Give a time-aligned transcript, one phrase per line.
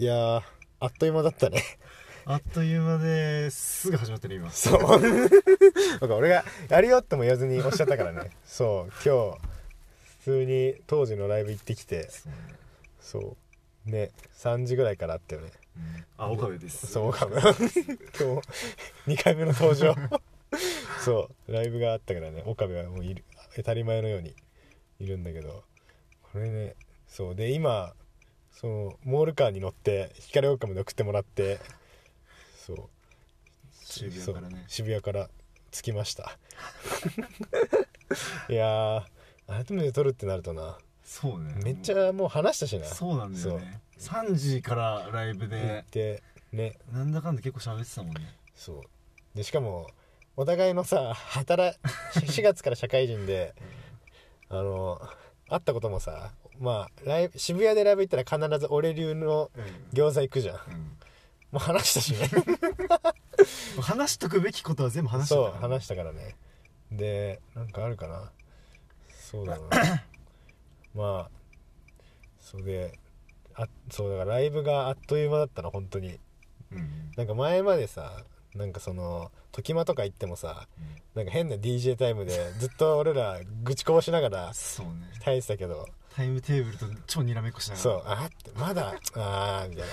[0.00, 0.42] いやー
[0.78, 1.60] あっという間だったね。
[2.24, 4.48] あっという間ですぐ始まってる今。
[4.52, 4.80] そう。
[4.86, 8.30] なんか俺がやるよっても言わずにおっしゃったからね。
[8.46, 8.92] そう。
[9.04, 9.38] 今日
[10.20, 12.38] 普通に当時のライブ行ってきてそうね。
[13.00, 13.36] そ
[13.88, 13.90] う。
[13.90, 15.50] ね3時ぐらいからあったよね。
[15.76, 16.06] うん。
[16.16, 16.86] あ岡部です。
[16.86, 17.58] そうかも 今日
[19.08, 19.96] 2回目の登場。
[21.04, 21.52] そう。
[21.52, 22.44] ライブがあったからね。
[22.46, 23.24] 岡部はもういる
[23.56, 24.36] 当たり前のように
[25.00, 25.64] いるんだけど。
[26.32, 26.76] これね
[27.08, 27.34] そう。
[27.34, 27.94] で今
[28.60, 31.60] そのモールカーに乗って光岡まで送ってもらって
[32.66, 32.78] そう。
[33.72, 34.64] 渋谷からね。
[34.66, 35.30] 渋谷から
[35.70, 36.36] 着きました。
[38.50, 39.02] いやー
[39.46, 40.76] 改めて撮るってなるとな。
[41.04, 41.54] そうね。
[41.62, 42.84] めっちゃもう話したしな。
[42.86, 43.80] そうなんだよね。
[43.98, 46.22] 3時からライブ行でって
[46.52, 46.78] ね。
[46.92, 48.36] なんだかんだ結構喋ってたもんね。
[48.56, 48.82] そう。
[49.36, 49.88] でしかも
[50.36, 51.78] お互いのさ働
[52.14, 53.54] 4月から社会人で
[54.50, 55.00] あの
[55.48, 59.50] 会ったこともさまあライブ渋谷でライブ行ったら必ず俺流の
[59.92, 60.56] 餃子行くじゃん。
[60.56, 60.62] も
[61.52, 61.56] うん。
[61.56, 62.28] う話したしね。
[63.80, 66.36] 話しとくべきことは全部話しそうたから話したからね。
[66.90, 68.30] でなんかあるかな。
[69.10, 69.68] そうだな。
[70.94, 71.30] まあ
[72.40, 72.98] それで
[73.54, 76.18] あそうだからライブがあっという間だったの本当に。
[76.72, 77.12] うん。
[77.16, 80.66] なんか前までさなんかその時間とか行ってもさ
[81.14, 84.92] なんか変な DJ タイムでずっと俺ら愚痴こぼしながらそうね。
[85.20, 85.86] 耐えてたけど
[86.18, 87.82] タイムテーブルと超にらめっこしながら。
[87.82, 89.86] そうあってまだあーみたい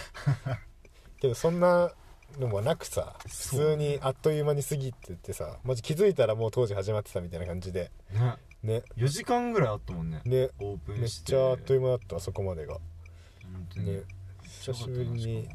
[0.47, 0.59] な。
[1.21, 1.91] けどそんな
[2.39, 7.91] のもなくさ普通にあっという間に過ぎてってさマジ気づいたらもう当時始まってたみたいな感じで。
[8.11, 8.37] ね。
[8.63, 8.83] ね。
[8.97, 10.23] 4時間ぐらいあったもんね。
[10.25, 10.49] ね。
[10.57, 11.33] オープめっンして。
[11.33, 12.73] ちゃあっという間だったわそこまでが。
[12.73, 13.97] 本当に。
[13.97, 14.01] ね。
[14.41, 15.47] 久しぶりに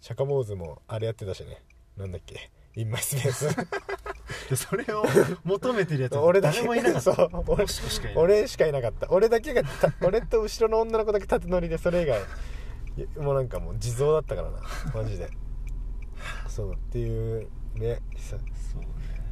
[0.00, 1.62] シャカモーズもあれやってたしね。
[1.98, 2.50] なんだっけ。
[2.74, 3.48] インマイスペース
[4.48, 5.04] でそれを
[5.44, 6.16] 求めてるやつ。
[6.18, 6.58] 俺だけ。
[6.58, 7.28] 誰もいなかった。
[7.46, 9.06] 俺もしかいない俺しかいなかった。
[9.10, 12.20] 俺だけがた俺と後ろの女の子だけ縦乗りでそれ以外。
[12.96, 14.60] いやもうなんかもう地蔵だったからな。
[14.94, 15.30] マジで。
[16.48, 18.00] そうっていうね。
[18.16, 18.36] さ
[18.72, 18.86] そうね。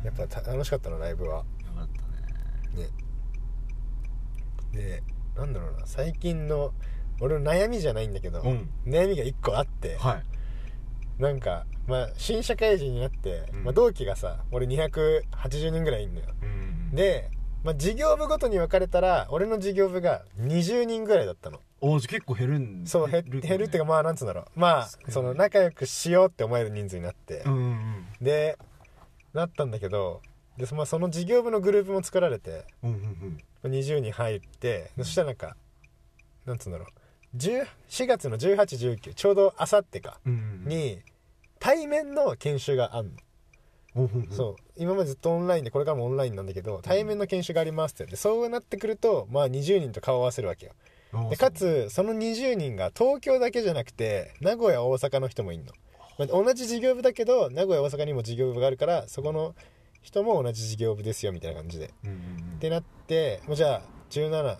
[0.04, 1.38] やっぱた楽しかったなライブは。
[1.38, 1.44] よ
[1.76, 2.84] かったね。
[2.84, 2.90] ね。
[4.72, 5.02] で
[5.36, 5.86] なんだろうな。
[5.86, 6.72] 最近の
[7.20, 8.70] 俺の悩みじゃないんだけど、うん。
[8.86, 10.37] 悩みが1個あって、はい
[11.18, 13.64] なんかまあ新社会人になって、うん。
[13.64, 16.26] まあ、同期がさ俺280人ぐらいいんのよ。
[16.42, 17.30] うんで、
[17.64, 21.60] まあ、事業部ごとに分かれたら俺の事業部が20人ぐらいだったの。
[21.80, 23.40] おじゃあ結構減るんそう減ね。
[23.40, 24.44] 減るっていうかまあなんつうんだろう。
[24.54, 28.58] まあその仲良くしようって思える人数になって、うんうんで
[29.34, 30.22] なったんだけど
[30.56, 33.72] で、そまあ、その事業部のグループも作られてうんうんうん。
[33.72, 35.56] 20人入ってそしたらなんか
[36.46, 36.88] なんつうんだろう。
[36.88, 36.97] 10
[37.36, 37.66] 4
[38.06, 40.98] 月の1819ちょうどあさってかに
[41.58, 43.12] 対面の研修があんの、
[44.30, 44.56] そう。
[44.76, 50.72] 今までずっとオンラインでこれからもオンラインなんだけど対面の研修がありますって言ってそうなってくるとまあ20人と顔を合わせるわけよ。
[51.12, 55.72] あでかつその20人が東京だけじゃなくて名古屋大阪の人もいんの、
[56.18, 59.54] まあ同じ事業部だけど名古屋大阪にも事業部があるからそこの
[60.02, 61.86] 人も同じ事業部ですよみたいな感じで。
[61.86, 64.58] ってなってもうじゃあ17ん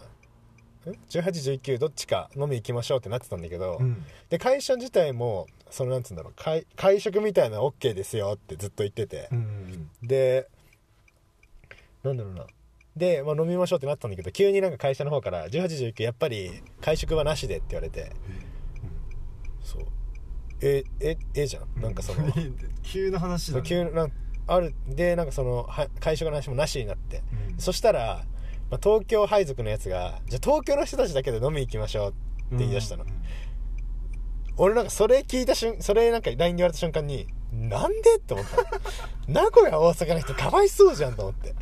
[1.11, 4.05] 1819どっちか飲み行きましょうってなってたんだけど、うん。
[4.31, 9.29] で会社自体もそのなんつうんだろう会会食みたいなの OK ですよってずっと言ってて。
[9.33, 10.49] う、んうんで
[12.05, 12.47] なんだろうな。
[12.97, 18.13] で、まあ、飲みましょうってなったんだけど急になんか会社の方から1819やっぱり会食はなしでって言われて。
[19.63, 19.87] そう。
[20.61, 21.81] えええじゃん。
[21.81, 22.33] なんかその
[22.83, 23.63] 急な話だね。
[23.65, 24.13] 急なん
[24.47, 27.23] あるでなんかそのは会食の話もなしになって、
[27.53, 27.59] うん。
[27.59, 28.25] そしたら、
[28.71, 33.19] まあ、東京配属のやつがじゃあ東京の人たちだけで飲み行きましょうって言い出したの、うんうん
[34.59, 38.63] 俺なんかそれ聞いた瞬それなんか LINE で言われた瞬間になんでって思ったの。
[39.29, 41.55] 名古屋大阪の人かわいそうじゃんと思って。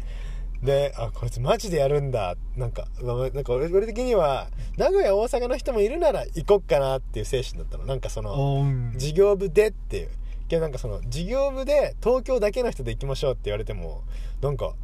[0.62, 2.34] であこいつマジでやるんだ。
[2.56, 7.84] なんかなんか俺俺的には名古屋大阪の人もいるなら行こっかなっていう精神だったの。
[7.84, 8.64] なんかその
[8.96, 10.08] 事業部でっていう。
[10.48, 14.04] けどなんかその事業部で東京だけの人で行きましょうって言われても
[14.40, 14.74] なんか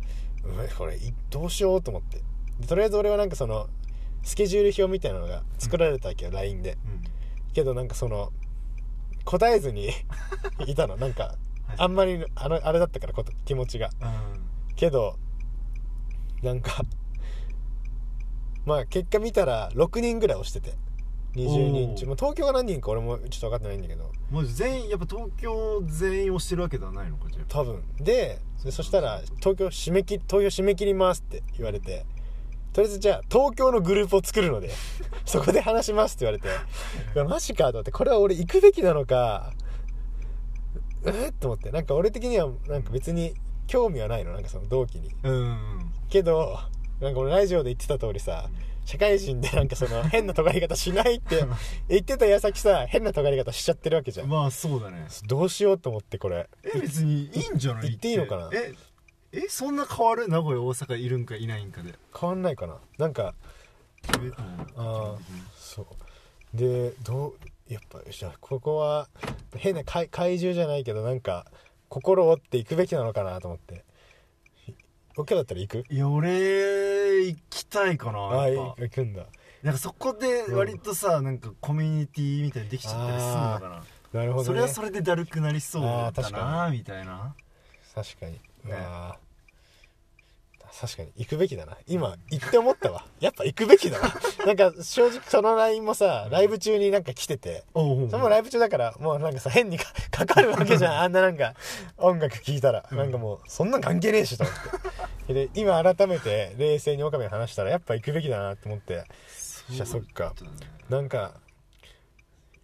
[0.76, 2.20] これいどうしようと思って。
[2.60, 3.68] でとりあえず俺はなんかその
[4.22, 6.78] スケジュール表みたいなのが作られたわけよ、LINE で。
[6.84, 7.02] うん。
[7.52, 8.32] けどなんかその
[9.24, 9.90] 答えずに
[10.66, 10.96] いたの。
[10.96, 11.36] なんか
[11.76, 13.90] あんまりあのあれだったからこと気持ちが。
[14.00, 14.74] うん。
[14.74, 15.18] けど
[16.42, 16.82] なんか
[18.64, 20.74] まあ結果見たら6人ぐらい押してて
[21.34, 22.06] 20人中おー。
[22.08, 24.10] もう東京が何人か俺もちょっと分かってないんだけど。
[24.30, 27.44] もう全員やっぱ東京全員をしてるわけではないのかじゃあ。
[27.48, 27.82] 多分。
[27.98, 32.04] ででそしたら東京締め切り投票締め切りますって言われて。
[32.72, 34.70] とりあえずじゃあ東京のグループを作るので
[35.26, 36.48] そこで話しますって言われて。
[37.14, 39.52] いやマジかと思ってこれは俺行くべきなのか
[41.04, 41.70] えっと思って。
[41.70, 43.34] なんか俺的にはなんか別に
[43.66, 44.32] 興味はないの。
[44.32, 45.14] なんかその同期に。
[45.22, 46.58] うんうんけど
[47.00, 48.50] なんか俺ラジオで言ってた通りさ
[48.84, 51.44] 社会人でなんかその変な尖り方しないって
[51.88, 54.28] 言ってた矢先さ変な尖り方しちゃってるわけじゃん。
[54.28, 55.06] まあそうだね。
[55.26, 56.48] どうしようと思ってこれ。
[56.64, 57.90] え別にいいんじゃない？
[57.90, 58.50] 行っていいのかな？
[58.52, 58.74] え
[59.32, 60.28] えそんな変わる？
[60.28, 61.94] 名古屋大阪いるんかいないんかで。
[62.18, 62.78] 変わんないかな。
[62.98, 63.34] なんか
[64.76, 65.18] あー
[65.56, 66.56] そう。
[66.56, 67.28] でど
[67.68, 69.08] うやっぱじゃあここは
[69.56, 71.46] 変な怪怪獣じゃないけどなんか
[71.88, 73.84] 心を折っていくべきなのかなと思って
[75.16, 75.84] オッケーだったら行く？
[75.88, 79.26] いや俺行きたいかなあ行くんだ。
[79.62, 87.34] なんかそこで割とさ、なんかコミュニティみたいにできちゃったりするのかな、なるほど、ね、それはそれでだるくなりそうだなみたいな。
[87.94, 88.40] 確かに、ね。
[88.72, 89.31] あー
[90.80, 91.76] 確かに行くべきだな。
[91.86, 93.04] 今行って思ったわ。
[93.20, 94.10] やっぱ行くべきだわ。
[94.46, 97.64] なんか正直その LINE もさライブ中になんか来てて。
[97.74, 101.00] おうそれもライブ中だからもうなんかさ変にか かかるわけじゃん。
[101.00, 101.54] あんななんか
[101.98, 102.98] 音楽聴いたら、うん。
[102.98, 104.56] なんかもうそんなん関係ねえしと思っ
[105.26, 105.34] て。
[105.34, 109.04] で今改めて冷静に岡部に話したらやっぱ行くべきだなって思って。
[109.68, 110.34] じゃあそっか。
[110.88, 111.34] なんか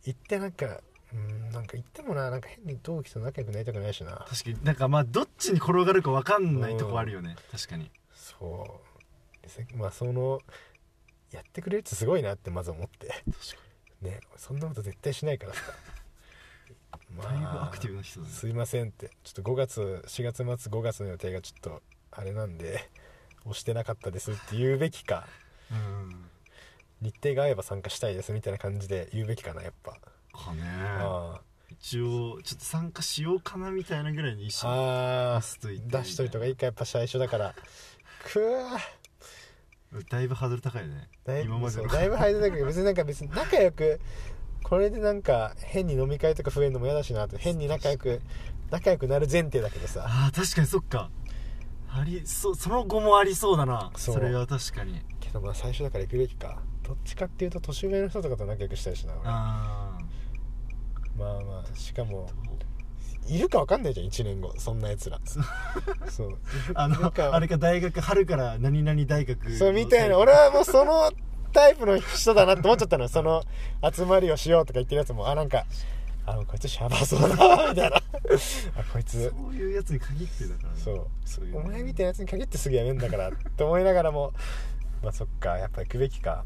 [0.04, 0.81] 行ってなんか
[1.14, 4.26] うんなんか行ってもななんか変に同期と仲良くなりたくないしな。
[4.28, 4.64] 確かに。
[4.64, 7.90] なんかまあどっちに転がるか分かんないとこあるよね、確かに。
[8.12, 8.81] そ
[9.44, 9.49] う。
[9.49, 10.40] せまあその
[11.31, 13.08] やってくれるってすごいなってまず思って。
[13.08, 13.25] 確か
[14.02, 15.62] ねそんなこと絶対しないからさ。
[17.11, 18.32] にだいぶアクティブな人だね。
[18.32, 19.11] すいませんって。
[19.25, 22.90] ちょっと5月4月末5月の予定がちょっとあれなんで
[23.44, 25.26] 押してなかったですって言うべきか。
[25.70, 26.28] うん。
[27.00, 29.96] 日程が合えば参加したいですみたいな感じで言うべきかなやっぱ、
[30.44, 30.62] かね。
[30.67, 31.40] あ
[31.70, 37.55] 一応ちょっと参加しようかなみたいなぐらいに一緒にああ出しといて出しといた方がいいかやっぱ最初だから。
[38.32, 38.79] くわ
[40.11, 41.08] だいぶハードル高いね。
[41.25, 44.00] だい今までだいぶ入りだけど別になんか別に仲良く
[44.64, 48.20] これでなんか変に飲み会とか増えるのも嫌だしなって変に仲良く
[48.70, 50.05] 仲良くなる前提だけどさ。
[50.06, 51.11] あー確かにそっか。
[51.90, 53.90] ありそうその後もありそうだな。
[53.96, 54.14] そう。
[54.17, 55.00] それは確かに。
[55.20, 56.61] けどまあ最初だから行くべきか。
[56.82, 59.23] どっちかっていうと年上の人とかと仲良くしたいしな俺。
[59.26, 59.98] あ
[61.19, 65.20] まあまあしかもーいるか分かんないじゃん1年後そんなやつら。
[66.09, 66.38] そう。
[66.75, 70.19] あのあれか大学春から何々大学そうみたいな。
[70.19, 71.12] 俺はもうその
[71.53, 73.05] タイプの人だなって思っちゃったの。
[73.05, 73.43] よ その
[73.93, 75.67] 集まりをしようとか言ってるやつもあなんか
[76.25, 77.97] あこいつシャバそうだなみたいな。
[77.97, 78.03] あ
[78.91, 79.29] こいつ。
[79.29, 80.75] そういうやつに限ってだからね。
[80.76, 81.06] そう。
[81.26, 84.32] そういうお前みたいなやつに限ってすぐやめんだからって思いながらも
[85.03, 86.44] まあそっかやっぱ行くべきか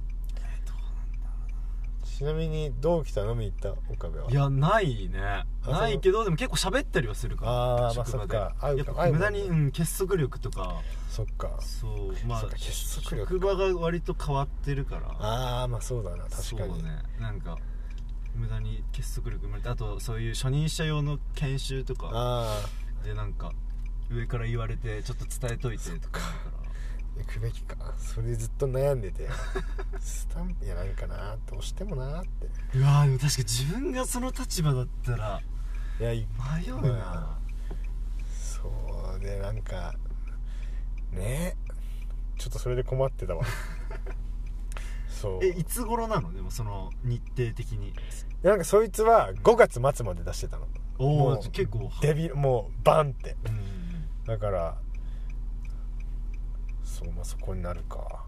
[2.04, 4.30] ちなみに同期とは飲みに行った岡部は。
[4.30, 5.44] いやないね。
[5.64, 7.52] あないけどでも結構喋ったりはするから。
[7.52, 8.54] あーまあそっか。
[8.60, 9.06] 合うか。
[9.10, 10.82] 無駄に、うん、結束力とか。
[11.08, 11.58] そっか。
[11.60, 12.26] そう。
[12.26, 15.08] まあ結束力職場が割と変わってるから。
[15.18, 16.24] ああまあそうだな。
[16.24, 17.02] 確かに、そうね。
[17.20, 17.56] なんか
[18.34, 22.64] 無駄に結束力生まれてあとそういう初任者用の研修とかあ
[23.04, 23.52] でなんか
[24.10, 26.26] 上から言われてちょっと伝えといてとかか
[27.18, 27.76] 行くべきか。
[27.98, 29.28] それでずっと悩んでて。
[30.00, 32.48] スタンプやないかなどうしてもなって。
[32.78, 35.40] うわーでも確か自分がその立場だったら
[36.00, 36.26] いやい
[36.64, 37.38] 迷うな、ま
[38.32, 39.94] そうでなんか
[41.12, 41.56] ね。
[42.38, 43.44] ちょっとそれで困ってたわ。
[45.08, 45.44] そう。
[45.44, 46.32] えいつ頃なの？
[46.32, 47.94] でもその日程的に。
[48.42, 50.66] なんかそいつは5月末まで出してたの。
[50.98, 53.36] おお結構デビもうバンって。
[53.46, 54.24] うん。
[54.26, 54.76] だから
[57.02, 58.24] そうまあそこになるか。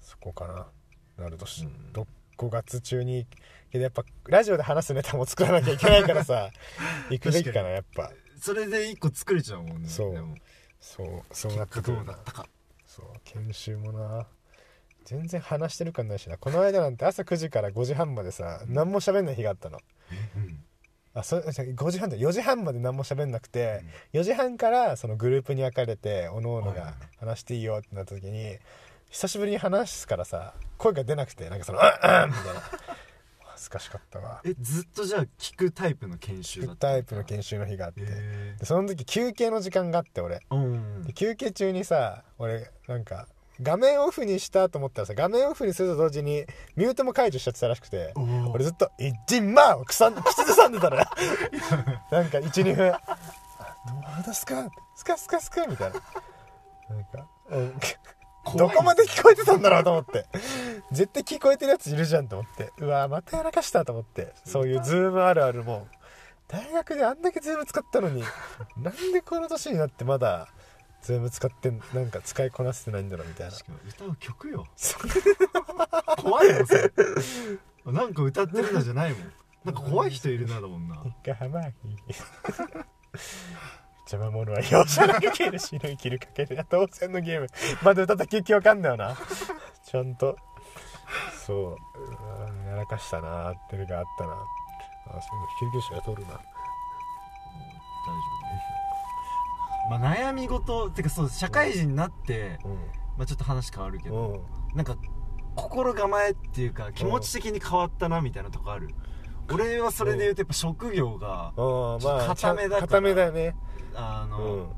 [0.00, 0.66] そこかな。
[1.24, 1.92] なるとし、うん。
[1.92, 2.06] ど
[2.38, 3.26] 5月中に
[3.70, 6.50] けどやっぱラジオで話すネタも作らなきゃいけないからさ。
[7.10, 8.12] 行くべきかなやっぱ。
[8.40, 10.34] それで一個作れちゃうもんねそう。
[10.80, 11.22] そう。
[11.34, 12.02] そうなってくるな。
[12.02, 12.46] うだったか。
[12.86, 13.06] そう。
[13.24, 14.26] 研修もな。
[15.04, 16.38] 全然話してる感ないしな。
[16.38, 19.78] この間なんて朝9時から5時半までさ何も喋んない日があったの。
[20.36, 20.64] うん
[21.20, 26.86] あそ5時半で4時半まで何も喋んなくて、4時半からそのグループに分かれておのおのはいはい。
[26.88, 28.56] が話していいよってなった時に
[29.10, 31.84] 久しぶりに話すからさ声が出なくてなんかその「うん。
[31.84, 32.62] うん」みたいな。
[33.60, 34.40] 恥ずかしかったわ。
[34.42, 40.36] えずっとじゃあ聞くタイプの研修だったタイプの研修の日があって、へでその時休憩の時間があって俺。
[40.36, 41.02] えうん。
[41.02, 43.26] で休憩中にさ俺なんか
[43.62, 46.44] 画面オフにしたと思ったらさ画面オフにすると同時に
[46.76, 48.12] ミュートも解除しちゃってたらしくて
[48.52, 51.04] 俺ずっと「いっじんま!」を口ん口ずさんでたのよ。
[52.10, 52.92] なんか12分。
[52.92, 53.00] あ
[54.16, 56.00] 「どうですか?」スカスカスカみたいな。
[56.88, 57.80] なんかうん。
[58.56, 60.26] どこまで聞こえてたんだろうと思って。
[60.92, 62.72] 絶対聞こえてるやついるじゃんと思って。
[62.78, 64.32] うわまたやらかしたと思って。
[64.44, 65.86] そういうズームあるあるも
[66.48, 68.24] 大学であんだけズーム使ったのに
[68.78, 70.48] なんでこの年になってまだ
[71.02, 73.52] ズーム使ってなんか使いこなせてないんだろうみたいな。
[73.52, 74.66] しかも歌う曲よ。
[76.18, 76.92] 怖いもんそれ。
[77.86, 79.32] なんか歌ってるのじゃないもん。
[79.64, 80.96] なんか怖い人いるなだもんな。
[80.96, 81.02] が
[81.34, 81.68] はまぎ
[84.10, 87.46] 邪魔者は容赦なく切る死ぬ生きるかけるや当然のゲーム。
[87.82, 89.16] まだ歌った記憶わかんだよな。
[89.84, 90.36] ちゃんと。
[91.46, 92.68] そう。
[92.68, 94.32] やらかしたなーっていうのがあったな。
[94.32, 96.34] あそういう救急車が通るな。
[96.34, 96.42] 大丈
[98.76, 98.79] 夫
[99.88, 102.58] まあ悩み事てかそう社会人になって、
[103.16, 104.40] まあ、ちょっと話変わるけうど、んうん。
[104.74, 104.96] なんか
[105.56, 108.88] 心構えっていうか気持ち的に変わったなみたいなとこある。
[109.52, 113.56] 俺はそれで言うとやっぱ職業が固めだから固めだよね。
[113.94, 114.68] あの、うん。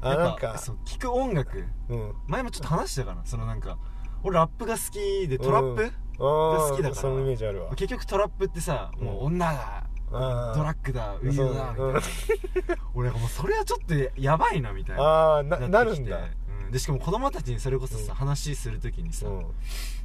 [0.00, 0.56] あなんか。
[0.58, 1.64] そう聞く音楽。
[1.88, 2.14] うん。
[2.26, 3.26] 前もちょっと話したかな。
[3.26, 3.78] そのなんか
[4.22, 7.00] 俺ラップが好きでトラップ、あー好きだから。
[7.02, 7.70] そのイメージあるわ。
[7.76, 9.26] 結局トラップってさ、もううん。
[9.26, 10.18] 女だあード
[10.62, 15.02] ラッグだウィードだみたいな、俺もうそれはちょっとやばいなみたいな。
[15.02, 16.20] ああななるんだ。
[16.66, 18.14] うん、でしかも子供たちにそれこそさ、うん。
[18.14, 19.46] 話するときにさ、うん。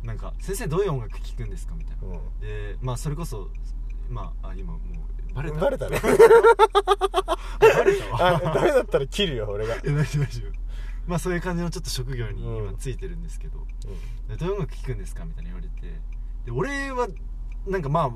[0.03, 2.07] なんか「先生どういう音楽聴くんですか?」みたいな。
[2.07, 2.39] うん。
[2.39, 3.49] でまあそれこそ
[4.09, 5.59] まああ今もうバレた。
[5.59, 5.99] バレたね。
[7.59, 8.27] バレたわ。
[8.27, 9.75] あダメだったら切るよ俺が。
[9.75, 10.51] いや大丈夫大丈夫。
[11.07, 12.69] まあそういう感じのちょっと職業にうん。
[12.69, 13.65] 今ついてるんですけど、
[14.27, 15.99] でどういう音楽聴くんですかみたいな言われて。
[16.45, 17.07] で俺は
[17.67, 18.11] なんかまあ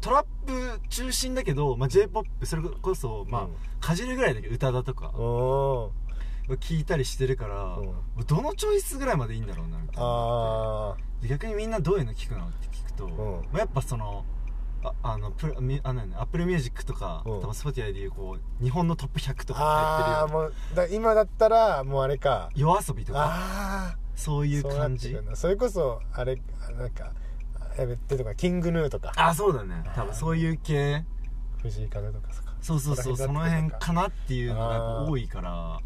[0.00, 3.50] トラップ中心だけど、まあ、j p o p それこそまあ、うん。
[3.80, 6.54] かじるぐらいだけど宇多田とかうん。
[6.56, 8.26] 聞いたりしてるから、うん。
[8.26, 10.96] どのチョイスぐらいまでいいんだろうなみたいな
[11.28, 13.10] 逆にみんなどういうの聞くのって聞くと、ん。
[13.52, 14.24] まあ、やっぱその
[14.82, 17.40] ああのプあなんだアップルミュージックとか、うん。
[17.40, 22.50] 多分 Spotify でいうこう日本のトップ100とあかああ入ってるうだ今だったらもうあれか。
[22.54, 23.26] 夜遊びとか。
[23.30, 25.16] あそういう感じ。
[25.34, 26.40] それこそあれ
[26.78, 27.12] なんか
[27.76, 29.12] やめてとかキングヌーとか。
[29.16, 29.82] あそうだね。
[29.94, 31.04] 多分そういう系。
[31.62, 32.42] 藤井風とかさ。
[32.60, 35.78] そうそうそうその辺かなっていうのが多いから。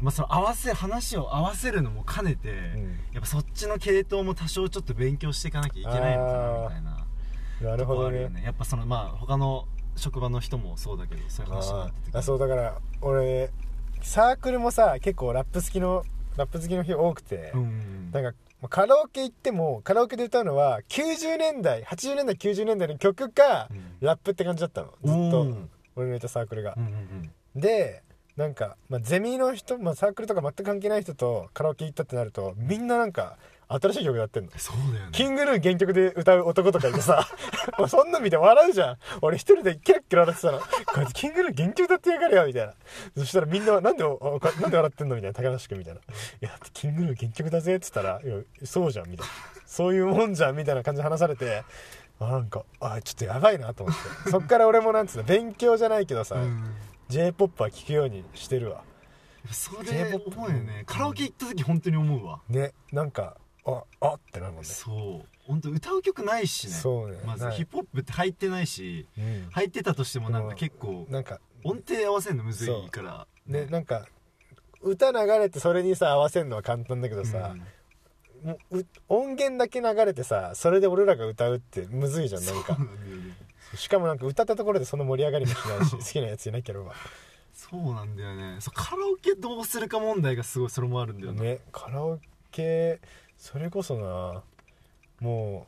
[0.00, 2.98] まあその合わせ話を合わせるのも兼ねて、うん。
[3.12, 8.42] やっぱそっちの系統も多少ちょっと勉強していかなきゃいけないのかなみたいななるほどとこあるよね。
[8.44, 9.66] やっぱそのまあ他の
[9.96, 12.18] 職場の人もそうだけどそういう話になあっててー。
[12.18, 13.50] あそうだから俺
[14.02, 16.04] サークルもさ結構ラップ好きの
[16.36, 18.10] ラップ好きの人多くて、うん。
[18.10, 23.96] なんかまあカラオケ行ってもカラオケで歌うのは90年代80年代90年代の曲か、うん。
[24.00, 24.94] ラップって感じだったの。
[25.04, 25.66] ずっおとー
[25.96, 26.74] 俺のいたサークルが。
[26.76, 26.88] うん、う
[27.58, 27.60] ん。
[27.60, 28.02] で
[28.38, 33.36] なんか、まあ、ゼミの人、まあ、サークルとか全く関係ない人とカラオケ行ったってなるとみんななんか
[33.80, 34.50] 新しい曲やってんの。
[34.56, 35.10] そうだよね。
[35.12, 37.26] キングルー原曲で歌う男とかいてさ。
[37.78, 38.98] も うそんな見て笑うじゃん。
[39.22, 40.58] 俺一人でキラッキラ笑ってたの。
[40.58, 42.74] こいつキングルー原曲歌ってやがれよみたいな。
[43.16, 45.16] そしたらみんななんでなんで笑ってんの？
[45.16, 45.34] みたいな。
[45.34, 46.00] 高梨君みたいな。
[46.00, 46.04] い
[46.40, 48.20] やだってキングルー原曲だぜって言ったら
[48.64, 49.32] そうじゃんみたいな。
[49.66, 51.64] そういうもんじゃんみたいな感じで話されて
[52.20, 54.30] あなんかあちょっとやばいなと思って。
[54.30, 56.74] そっから俺もなんつうの勉強じゃないけどさ、うん。
[57.08, 58.82] J p o p は聴くようにしてるわ。
[59.50, 60.84] それ思うよね。
[60.86, 62.40] カラオケ行った時本当に思うわ。
[62.48, 64.68] ねなんかああってなるもんね。
[64.68, 65.28] そう。
[65.46, 66.72] 本当歌う曲ないしね。
[66.72, 67.18] そうね。
[67.24, 69.48] まずヒップホップって入ってないしうん。
[69.50, 73.26] 入ってたとしてもなんか結構なんか音程合わせるのむずいから。
[73.46, 74.06] ねなんか
[74.82, 77.54] 歌流れてそれにさ合わせるのは簡単だけどさ、
[78.42, 82.74] もうう音源だけ流れてさそれで俺らが歌うってむずいじゃんなんか。
[82.74, 82.84] ね。
[83.76, 86.92] しかもなんか歌ったところでその盛り上がりもしないし 好きなやついなければ
[87.52, 88.56] そうなんだよね。
[88.60, 91.42] そうカラオケどうするか問題がすごいそれもあるんだよね。
[91.42, 92.18] ねカラオ
[92.50, 93.00] ケ
[93.44, 94.42] それこそな
[95.20, 95.66] も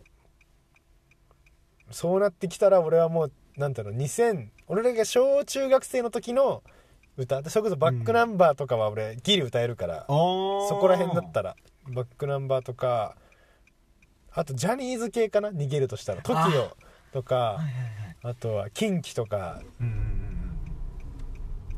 [1.91, 6.63] うそうなってきたら俺はもうなんだろう2000俺らが小中学生の時の
[7.19, 11.55] 歌それこそバックナンバーとかは俺ギリ歌えるから、そそこら辺だったら
[11.89, 13.15] バックナンバーとか
[14.33, 16.71] あとジャニーズ系かな逃げるとしたら TOKIO
[17.13, 17.61] とか
[18.23, 19.61] あとはキンキとか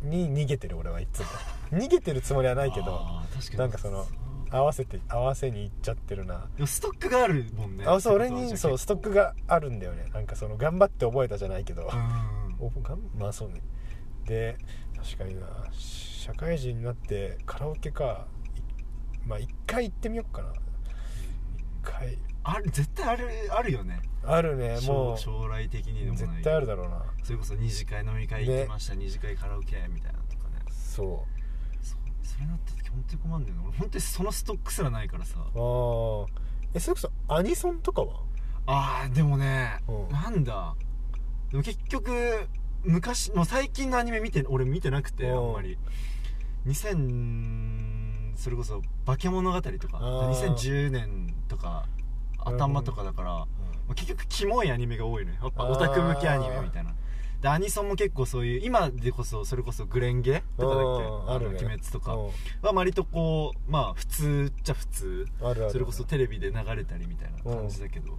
[0.03, 1.27] に逃げてる俺はいつも。
[1.73, 3.05] 逃げてるつもりはないけど
[3.57, 4.07] なんかその
[4.51, 6.49] 合わせて合わせに行っちゃってるな。
[6.57, 7.85] でもストックがあるもんね。
[7.87, 10.07] あそう俺にそうストックがあるんだよね。
[10.13, 11.83] なんかその頑張って覚えたじゃないけど。
[11.83, 13.61] じゃあ結構おがんまあそうね。
[14.25, 14.57] で
[14.97, 15.47] 確かにな。
[15.73, 18.27] 社会人になってカラオケか
[19.25, 20.53] いまあ一回行ってみようかな。
[20.53, 20.55] 一
[21.83, 22.19] 回。
[22.45, 24.01] ある絶対あるあるよね。
[24.25, 27.05] あるねも将将来的にでも絶対あるだろうな。
[27.23, 30.61] それこそ二次会飲み会行きました、二次会カラオケみたいなのとかね。
[30.71, 31.38] そそう
[32.39, 35.39] それなった時本当に困るんだよね俺本当にそのストックすらないからさ。
[35.39, 36.27] うああ
[36.73, 38.21] えそれこそアニソンとかは？
[38.67, 40.09] あーでもね、うん。
[40.13, 40.77] なんだ。
[41.51, 42.47] でも結局
[42.85, 45.49] 昔もう最近のアニメ見て俺見てなくてうん。
[45.49, 45.77] あんまり。
[46.67, 49.99] 2000それこそ「化け物語」とか。
[49.99, 50.55] あー。
[50.55, 51.87] 2010年とか
[52.39, 53.47] 頭とかだから、ま
[53.91, 55.39] あ結局キモいアニメが多いのよ。
[55.43, 56.95] やっぱオタク向けアニメみたいな
[57.41, 61.05] でアニソンも結構そういう今でこそそれこそグレンゲとかだっけ？
[61.05, 61.53] うんあるね。
[61.53, 62.31] の鬼滅とかうん。
[62.63, 65.27] は割とこうまあ普通っちゃ普通。
[65.71, 68.19] それこそテレビで流れたりみたいな感じだけど。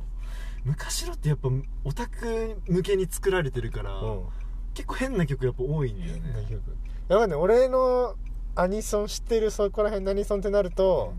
[0.66, 1.50] 昔のってやっぱ
[1.86, 4.26] オタク向けに作られてるから、うん。
[4.74, 6.22] 結構変な曲やっぱ多いんだよね。
[6.34, 6.62] 変な曲。
[7.08, 7.36] やばいね。
[7.36, 8.16] 俺の
[8.56, 11.14] アニソン知ってるそこら辺のアニソンってなると、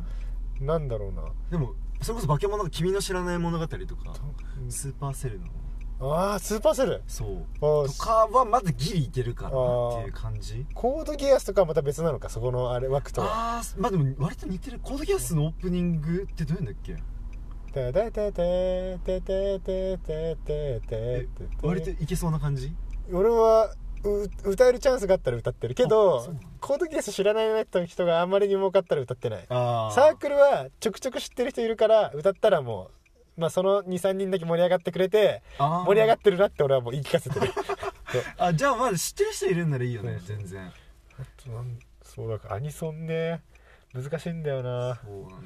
[0.60, 1.24] なんだろうな。
[1.50, 4.14] でもそれこそ化け物が君の知らない物語とか
[4.62, 4.70] うん。
[4.70, 5.46] スーパーセルの
[6.02, 7.02] ああスーパーセル？
[7.06, 7.46] そう。
[7.56, 9.52] あとーかはまだギリいけるかなっ
[10.02, 10.66] ていう感じ。
[10.74, 13.26] コードギアスとかはまた別なのかそこのあれ枠とは。
[13.26, 14.80] ああまあでも割と似てる。
[14.80, 16.96] コードギアスのオープニングってどういうんだっけ？
[17.72, 21.28] てててててててててえて
[21.62, 22.74] 割といけそうな感じ
[23.12, 32.99] 俺はう歌えるチャンスがあったら歌ってるけあどコードギアス知らない人があんまりにも多かったら歌ってないあサークルはちょくちょく知ってる人いるから歌ったらもう
[33.40, 35.84] まあその23人だけ盛り上がってくれてあー。
[35.86, 37.50] 盛り上がってるなって俺はもう言い聞かせてる。
[38.38, 40.66] あじゃあまだ知ってる人いるんならいいよね全然。
[40.66, 40.72] あ
[41.42, 43.42] となんそうだからアニソンね
[43.94, 45.00] 難しいんだよな。
[45.02, 45.40] そうなのよ。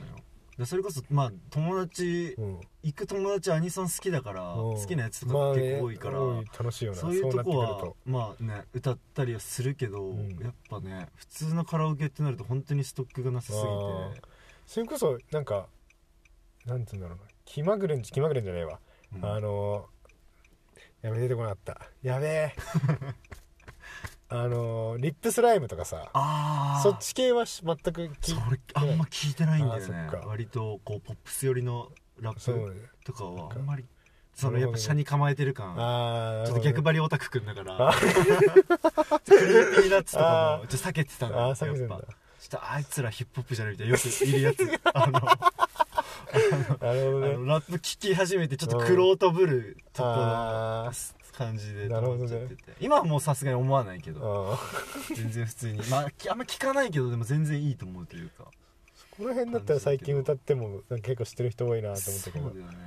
[0.58, 2.60] でそれこそまあ友達うん。
[2.82, 4.74] 行く友達アニソン好きだからうん。
[4.76, 6.98] 好きなやつとかまあね結構多いから、多い楽しいよな。
[6.98, 14.12] そういうとこなってはくるまあね歌ったりはするけど、んやっぱね普通のカラオケってなると本当にストックがなさすぎてあー
[14.66, 15.66] それこそなんか
[16.66, 17.00] なんつうん。
[17.00, 18.78] だろうなキマグレンキマグレンじゃねえわ、
[19.14, 19.24] うん。
[19.24, 21.80] あのー、やべ出てこなかった。
[22.02, 22.54] やべえ。
[24.28, 26.10] あのー、リップスライムとかさ
[26.82, 30.10] そっち系はし全くそれあんま聞いてないんだよね。
[30.24, 32.80] 割とこうポップス寄りのラップね。
[33.04, 33.84] とかはあんまり
[34.34, 35.76] そのやっぱ斜に構えてる感
[36.46, 41.64] ちょっと逆張りオタクくんだからあクリーピーナッツとかあもちょっと避けてたのあやっぱ。
[42.44, 44.58] ちょっとあいつらヒップホップじゃないみたいなよくいるやつ。
[44.92, 45.20] あの
[46.80, 47.36] なるほあどね。
[47.38, 50.92] のラップ聞き始めてちょっとクロートぶるとこあの
[51.32, 52.48] 感じでなるほどね
[52.80, 54.54] 今はもうさすがに思わないけど。
[54.54, 54.58] あ
[55.14, 55.78] 全然普通に。
[55.88, 58.44] まあきあんま聞かないけどでも全然いいと思うというか。
[59.16, 62.78] この辺だったら最近歌っても結構知ってる人多いなと思ったそうけどだよね。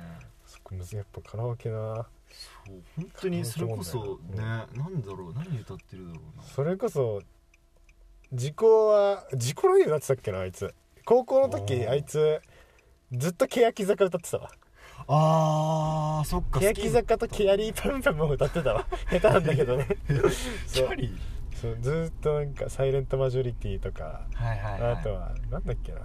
[0.46, 2.06] そこやっぱカラオケな。
[2.66, 6.42] そう本当にそれこそねうんなんだろう何歌ってるだろうな。
[6.42, 7.22] それこそ
[8.32, 10.74] 時効は時効何歌ってたっけなあいつ。
[11.06, 12.42] 高校の時あいつ
[13.12, 14.50] ずっと欅坂歌ってたわ。
[15.06, 18.86] あーそっか欅坂とキャリーパンパンも歌ってたわ。
[19.10, 19.86] 下手なんだけどね。
[20.72, 21.18] キャリー。
[21.54, 24.92] そうずーっとなんか「サイレントマジョリティ」とかはいはいはい。
[24.92, 26.00] あとはなんだっけな。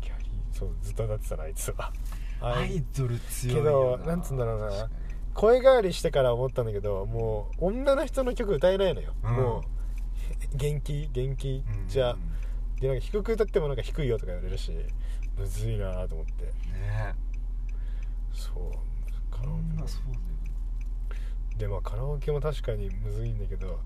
[0.00, 1.92] キャリーそうずっと歌ってたなあいつは。
[2.40, 4.90] アイドル強いけよどなんつうんだろうな。
[5.34, 9.34] 声変わりしてから思ったんだけどもう女の人の曲歌えないのよ、うん。
[9.36, 9.62] もう
[10.56, 12.16] 元気元気うんじゃあ
[12.80, 14.72] でなんか低く歌ってもなんか低いよとか言われるし
[15.36, 16.44] むずいなと思って。
[16.44, 17.14] ね
[18.32, 18.56] そう。
[19.30, 20.20] カラオケもそうだよ
[21.58, 23.80] でまあカラオケも確かにむずいんだけど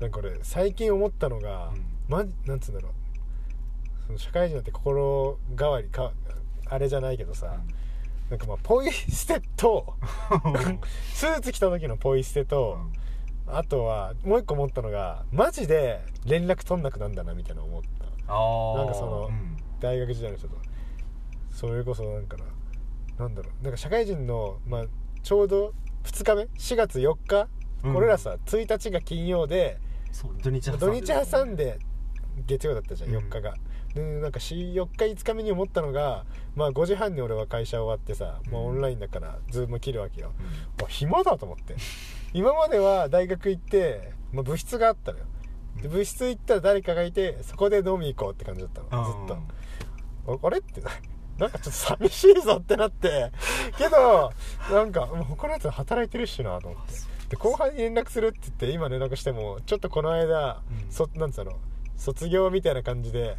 [0.00, 1.84] なんか俺最近思ったのが、うん。
[2.08, 2.92] まなんつうんだろう。
[4.06, 6.12] その社会人になって心変わりか
[6.66, 7.60] あれじゃないけどさ、
[8.28, 9.94] なんかまあポイ捨てと
[11.14, 12.78] スーツ着た時のポイ捨てと、
[13.46, 17.88] あとはもう一個思ったのがマジで連絡取んなくなんだなみたいな思った。
[18.06, 19.56] なんかそのうん。
[19.78, 20.56] 大学時代の人と
[21.52, 22.44] それこそなんかな
[23.18, 24.84] なんだろうなんか社会人の、まあ、
[25.22, 27.48] ちょうど2日目4月4日、
[27.84, 27.96] うん。
[27.96, 29.78] 俺らさ1日が金曜で
[30.42, 30.86] 土日挟んで。
[30.86, 31.78] 土日挟んで
[32.46, 33.16] 月曜だったじゃんうん。
[33.18, 33.54] 4日が、
[33.94, 36.24] でなんか4 4日5日目に思ったのが、
[36.56, 38.66] まあ、5時半に俺は会社終わってさ、まあ、うん。
[38.68, 40.32] オンラインだからズーム切るわけよ、
[40.78, 40.84] うん。
[40.84, 41.76] あ暇だと思って。
[42.32, 45.26] 今までは大学行って、まあ、部室があったのよ。
[45.82, 49.38] で部室行ったら誰かがいてそこで飲み行こうって感じだったのずっと。
[50.34, 50.80] ああれって
[51.42, 53.32] なんかちょっと寂しいぞってなって。
[53.76, 54.32] けど
[54.70, 56.92] なんかもう他のやつは働いてるしなと思って。
[57.30, 60.92] で後輩に連絡するって言って今連絡してもちょっとこの間、うん。
[60.92, 61.52] そなんつうの
[61.96, 63.36] 卒業みたいな感じで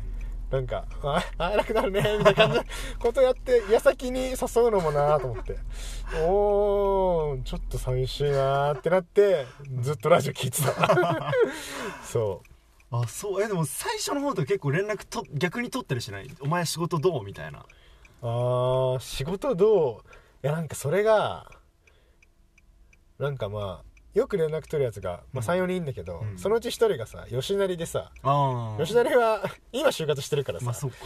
[0.51, 2.63] なんかあ会えなくなるねみたいな感じの
[2.99, 4.35] ことやって矢先に誘
[4.67, 5.57] うのもなと思って。
[6.25, 9.45] おーちょっと寂しいなってなって
[9.81, 11.31] ずっとラジオ聞いてた。
[12.05, 12.95] そう。
[12.95, 13.43] あそう。
[13.43, 16.29] えでも最初の方と結構連絡と逆に取ったりしない？
[16.41, 17.23] お前仕事どう？
[17.23, 17.65] みたいな
[18.23, 20.01] あー仕事どう？
[20.43, 21.51] いやなんかそれが
[23.19, 25.61] なんかまあよく連絡取るやつが、まあ、うん。
[25.63, 26.37] 34人いんだけど、うん。
[26.37, 30.97] そのうち1人がさ吉成でさあ吉成は今就活してるからさ、まあそうか。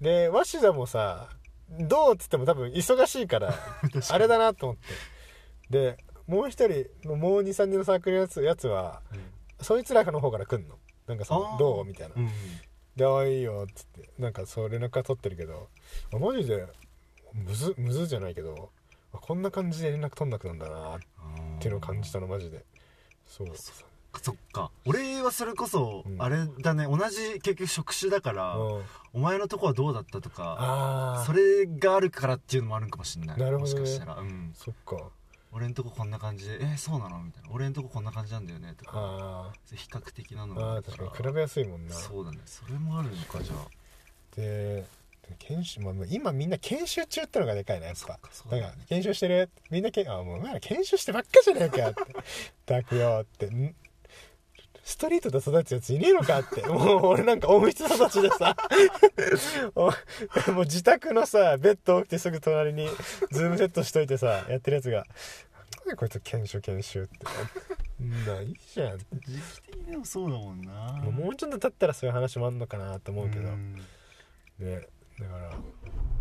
[0.00, 1.28] で鷲田もさ
[1.68, 3.54] どうっつっても多分忙しいから
[4.10, 4.82] あれだなと思って。
[5.70, 5.96] で
[6.26, 9.02] もう一人のもう23人のサークルのやつやつは
[9.60, 10.78] そいつらの方から来んの。
[11.06, 11.58] なんかそのあー。
[11.58, 11.84] どう？
[11.84, 12.14] みたいな。
[12.16, 12.28] うん
[12.94, 14.10] で「ああいいよ」っつって。
[14.18, 15.70] なんかそう連絡は取ってるけど
[16.14, 16.66] あマジで
[17.32, 18.70] むずむずじゃないけど
[19.14, 20.98] あこんな感じで連絡取んなくなんだなっ
[21.58, 22.64] ていうのを感じたのマジで。
[23.26, 23.48] そう。
[24.20, 26.22] そっか俺はそれこそうん。
[26.22, 28.82] あれだね同じ結局職種だからうん。
[29.14, 33.38] お前のとこはどうだったとかそれがあるからっていうのもあるんかもしんない。
[33.38, 33.80] なるほどね。
[33.80, 34.16] もしかしたら。
[34.16, 34.52] うん。
[34.54, 34.96] そっか。
[35.54, 37.50] 俺んとここんな感じでえそうなのみたいな。
[37.52, 39.52] 俺んとここんな感じなんだよねとか。
[39.74, 41.94] 比較的なのもある確かに比べやすいもんな。
[41.94, 42.38] そうだね。
[42.46, 43.66] それもあるのかじゃあ。
[44.36, 44.86] でで
[45.38, 48.18] 研修、まあ、今みんな研修中ってのがでかいなやっぱ。
[48.50, 49.50] だか研修してる。
[49.70, 52.00] みんなけあもうお前ら研修してばっかじゃねえかって。
[52.66, 53.46] たくよって。
[53.46, 53.74] ん？
[54.84, 56.62] ストリートで育つやついねえのかって。
[56.66, 58.56] もう俺なんか温室育ちでさ。
[59.74, 59.86] お
[60.52, 62.88] もう自宅のさベッド起きてすぐ隣に
[63.30, 65.04] ズームセットしといてさやってるやつが
[65.86, 67.18] 「何こいつ研修研修」って。
[68.02, 68.98] ないいじゃん。
[68.98, 70.72] 時期的にもそうだもんな。
[71.10, 73.74] もうちょっと経ったらそういう話もあんのかなと思うけど、ん。
[74.58, 74.86] ね
[75.20, 75.52] だから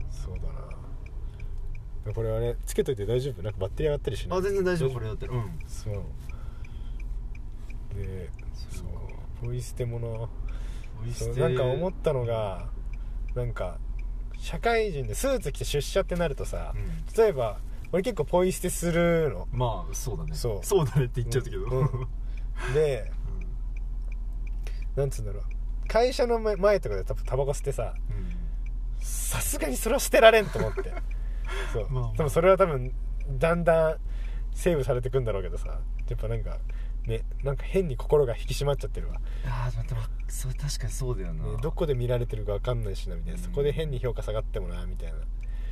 [0.10, 2.14] そうだな。
[2.14, 3.44] これはねつけといて大丈夫？
[3.44, 4.40] なんかバッテリー上がったりしない？
[4.40, 5.34] あ全然大丈夫これだったら。
[5.34, 5.60] うん。
[5.68, 5.94] そう。
[7.96, 8.30] で
[8.70, 8.88] そう。
[9.46, 10.30] ポイ捨てもの。
[11.14, 12.70] そうなんか思ったのが
[13.34, 13.78] なんか
[14.38, 17.06] 社会人でスーツ着て出社ってなるとさうん。
[17.16, 17.60] 例えば
[17.92, 19.48] 俺結構ポイ捨てするの。
[19.52, 20.34] まあそうだね。
[20.34, 20.66] そう。
[20.66, 21.64] そうだねって言っちゃったけど。
[21.64, 21.88] うん。
[21.88, 22.74] うん。
[22.74, 23.12] で
[24.96, 25.44] なんつうんだろう。
[25.88, 28.41] 会社の前前とかでタタバコ吸ってさうん
[29.02, 30.94] さすがにそれは捨てられんと思って。
[31.74, 32.12] そう、まあまあ。
[32.18, 32.94] 多分それは多分
[33.38, 33.98] だんだん
[34.54, 35.80] セーブされてくんだろうけどさ。
[36.12, 36.60] やっぱなんか
[37.08, 41.58] ねなんか変に心が引き締まっちゃってるわ、ね、ああ待ってまそれ確かにそうだよな。
[41.58, 43.44] どこで見られてるか分かんないしなみたいな、うん。
[43.44, 45.20] そこで変に評価下がってもなみたいな。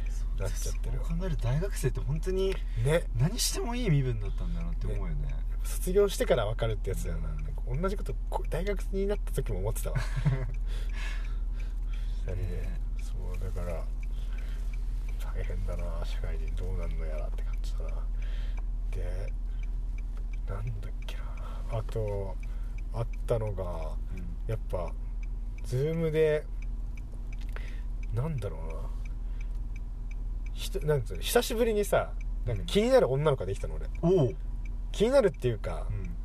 [0.10, 1.00] そうなっちゃってる。
[1.00, 3.04] 考えると大学生って本当にね。
[3.18, 5.36] 何してもいい身分だったんだなって思うよね。
[5.64, 9.98] 卒業してから分かるってやつだよななんか同じことこ大学になった時も思ってたわ。
[12.26, 12.64] 二人で。
[12.64, 12.89] そう
[13.42, 13.84] だから
[15.34, 17.90] 大変だな社会人どうなんのやらって感じだな。
[18.92, 19.34] で
[20.48, 21.22] なんだっけな。
[21.80, 22.36] あと
[22.94, 23.96] あったのが
[24.48, 24.92] やっぱ
[25.64, 26.46] ズームで
[28.14, 28.74] なんだろうな。
[30.54, 32.12] ひとなんつうの久しぶりにさ
[32.46, 33.88] なんか気になる女の子ができたの俺。
[34.02, 34.32] おお
[34.92, 36.16] 気になるっていうか、うん。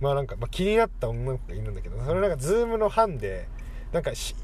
[0.00, 3.48] まあなんか、まあ、気になった女の子がいるんだけどそれなんかズームの班で
[3.92, 4.34] なんかし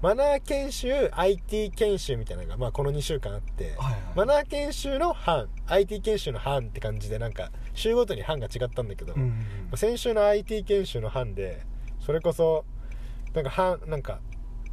[0.00, 4.00] マナー研修 IT 研修みたいなのが、まあ、この2週間あって、はいはい。
[4.14, 9.44] マナー研修の班 IT 研修の班って感じでなんか週ごとに班が違ったんだけど、まうんうん。
[9.72, 11.62] あ先週の IT 研修の班で
[11.98, 12.64] それこそ
[13.34, 14.20] なんか班なんか、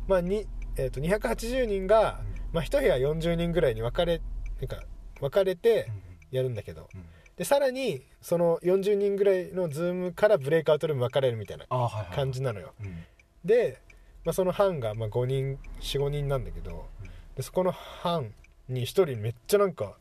[0.07, 0.45] まあに
[0.77, 2.19] えー、と280人が、
[2.53, 4.21] まあ、1部屋40人ぐらいに分かれ
[4.59, 4.83] なんか
[5.19, 5.91] 分かれて
[6.29, 7.03] やるんだけど、うん。
[7.35, 12.15] でさらにその40人ぐらいのズームからブレイクアウトルーム分かれるみたいなあはいはい。
[12.15, 12.73] 感じなのよ。
[12.79, 13.03] うん。
[13.43, 13.81] で、
[14.25, 17.09] まあ、その班がまあ5人45人なんだけどうん。
[17.35, 18.33] でそこの班
[18.67, 19.95] に1人めっちゃなんか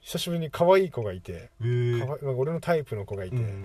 [0.00, 3.64] 久しぶりに可愛い子がいて、へえかわいまあ俺のタイプの子がいて、うん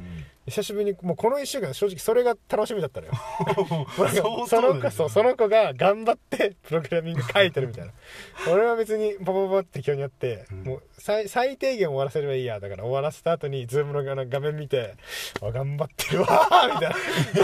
[0.50, 3.14] 久しぶりにもうこの1週間正直それが楽しみだったのよ。
[4.48, 7.94] その子そうその子が頑張ってプログラミング書いてるみたいな。
[8.52, 10.64] 俺は別にポポポって適当にやって、うん。
[10.64, 14.96] もう最最低限終わらせればいいやだから終わらせた後にズームの画画面見て
[15.42, 16.96] あ頑張ってるわー みたいな。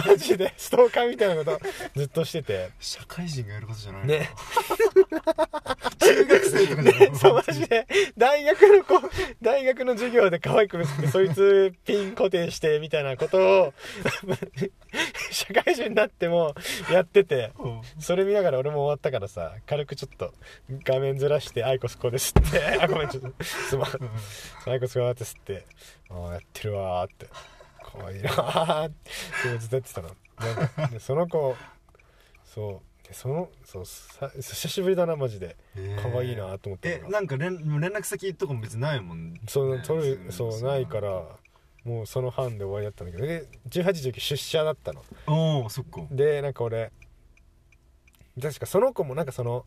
[0.07, 1.59] マジでストーカーみたいなこと
[1.95, 2.69] ずっとしてて。
[2.79, 4.29] 社会人がやることじゃないね。
[5.99, 7.87] 中学生とかじゃないそうマジで。
[8.17, 9.09] 大学の子
[9.41, 13.73] 大学の授業で可愛く見せてそいつピン固定してみたいなことを
[15.31, 16.55] 社会人になっても
[16.91, 17.81] やっててうん。
[17.99, 20.33] それ見ながら俺も終わったからさ軽くちょっと
[20.83, 23.89] 画面ずらして「アイコスこうです」って「あごめんちょっとすまん」
[24.69, 25.65] アイコスこうやって吸って
[26.09, 27.27] 「ああやってるわ」って
[27.83, 29.57] 「可愛いなー」って。
[29.57, 30.89] ずっとやってたの。
[30.89, 31.55] でその子
[32.43, 33.07] そう。
[33.07, 35.55] でそのそうさ久しぶりだなマジで。
[36.01, 41.23] 可愛いなと思ったえなんか連連絡先とかも別にないもんそうね取るそうないから
[41.85, 45.03] もうその班で終わりだったんだけどで1819出社だったの。
[45.27, 46.01] おおそっか。
[46.11, 46.91] でなんか俺
[48.41, 49.65] 確かその子もなんかその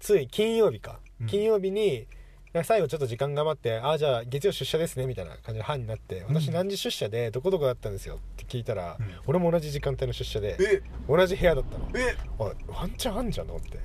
[0.00, 1.26] つい金曜日か、うん。
[1.26, 2.08] 金曜日に
[2.52, 6.34] なんか最後ちょっと時間が余って「ああじゃあ月曜出社ですね」みたいな感じの班になって「うん。
[6.34, 9.06] 私何時出社でどこどこだったんですよ」って聞いたら、うん。
[9.26, 10.82] 俺も同じ時間帯の出社でえ？
[11.08, 11.88] 同じ部屋だったの。
[11.94, 12.16] え？
[12.40, 13.78] あワンチャンあんじゃんと思って。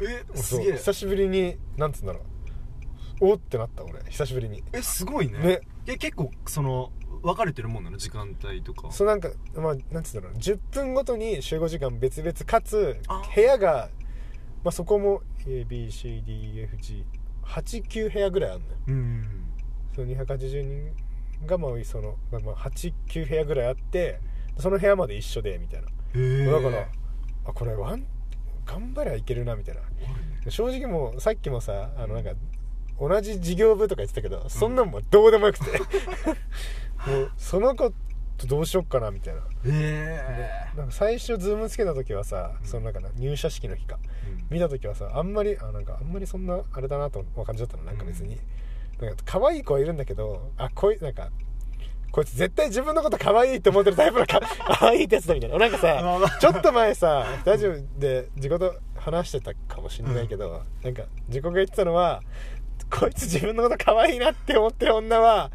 [0.00, 0.24] え？
[0.34, 0.72] そうすげえ。
[0.72, 2.22] 久しぶりになんつうんだろう。
[3.20, 4.64] おってなった俺久しぶりに。
[4.72, 5.38] えすごいね。
[5.38, 5.60] ね。
[5.86, 6.92] え結構その
[7.22, 8.90] 分かれてるもんなの時間帯とか。
[8.90, 10.38] そうなんかまあなんつうんだろう。
[10.38, 13.90] 10分ごとに集合時間別々かつあ部屋が、
[14.64, 18.72] まあ、そこも ABCDFG89 部屋ぐらいあるのよ。
[18.88, 19.44] うん
[19.94, 20.92] その280人
[21.46, 24.20] がまあその、まあ、まあ89部屋ぐらいあって
[24.58, 25.88] その部屋まで一緒でみたいな。
[25.88, 26.88] へえだから
[27.46, 28.06] あこれワン
[28.64, 29.82] 頑張りゃいけるなみたいな。
[30.50, 32.30] 正直もうさっきもさあのなんか
[33.00, 35.66] 同じ事業部とか言ってたけど、そんなんもうどうでもよくて
[37.06, 37.92] もうその子
[38.36, 39.40] とどうしよっかなみたいな。
[39.66, 40.20] え
[40.76, 42.66] なんか最初ズームつけた時はさ、うん。
[42.66, 43.98] そのなんかな入社式の日か。
[44.50, 47.84] 見た時はさあんまりあなんかあんまりそんなあれだなと感じだったの。
[47.84, 48.38] なんか別に、
[49.00, 51.30] なんか可愛い子はいるんだけどあこいなんか
[52.10, 54.40] こいつ絶対自分のこと可愛いって思ってるタイプのか
[54.78, 55.58] 可愛いってやつだみたいな。
[55.58, 56.38] なんかさまあまあ。
[56.38, 62.22] ちょっと前さラジオで自己と話してたかもしれないけど、なんか自己が言ってたのは
[62.90, 65.50] こいつ自分のこと可愛いなって思ってる女は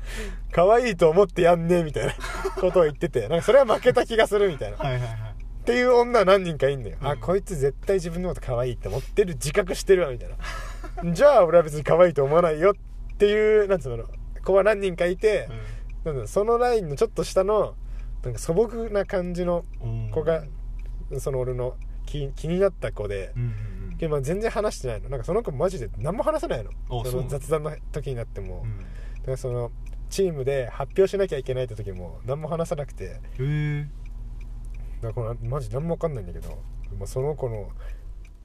[0.51, 2.13] 可愛いと思ってやんねえみたいな
[2.61, 4.77] ことを言っててなんかそれは負けた気がするみたいな。
[4.77, 5.11] はいはいはい。
[5.11, 7.19] っていう女何人かいんのよ、あうん。
[7.19, 10.29] こいつ絶対自分のこと可愛いって思ってる自覚してるわみたい
[11.03, 11.13] な。
[11.13, 12.73] じゃあ俺は別に可愛いと思わないよ
[13.13, 14.03] っていうなんつうの
[14.43, 15.47] 子は何人かいて、
[16.03, 17.75] なんだそのラインのちょっと下の
[18.23, 20.09] なんか素朴な感じのうん。
[20.11, 20.43] 子が
[21.17, 23.53] その俺の気気になった子で、うん
[24.05, 25.09] うんうんけどまあ全然話してないの。
[25.09, 26.71] なんかその子マジで何も話さないの。
[27.05, 28.77] その雑談の時になっても、うん。
[28.79, 29.71] だからその
[30.09, 33.05] チームで発表しなきゃいけないって時も何も話さなくて。
[33.05, 33.87] へえ。
[35.01, 36.49] だからマジ何も分かんないんだけど、
[36.97, 37.69] まあ、その子の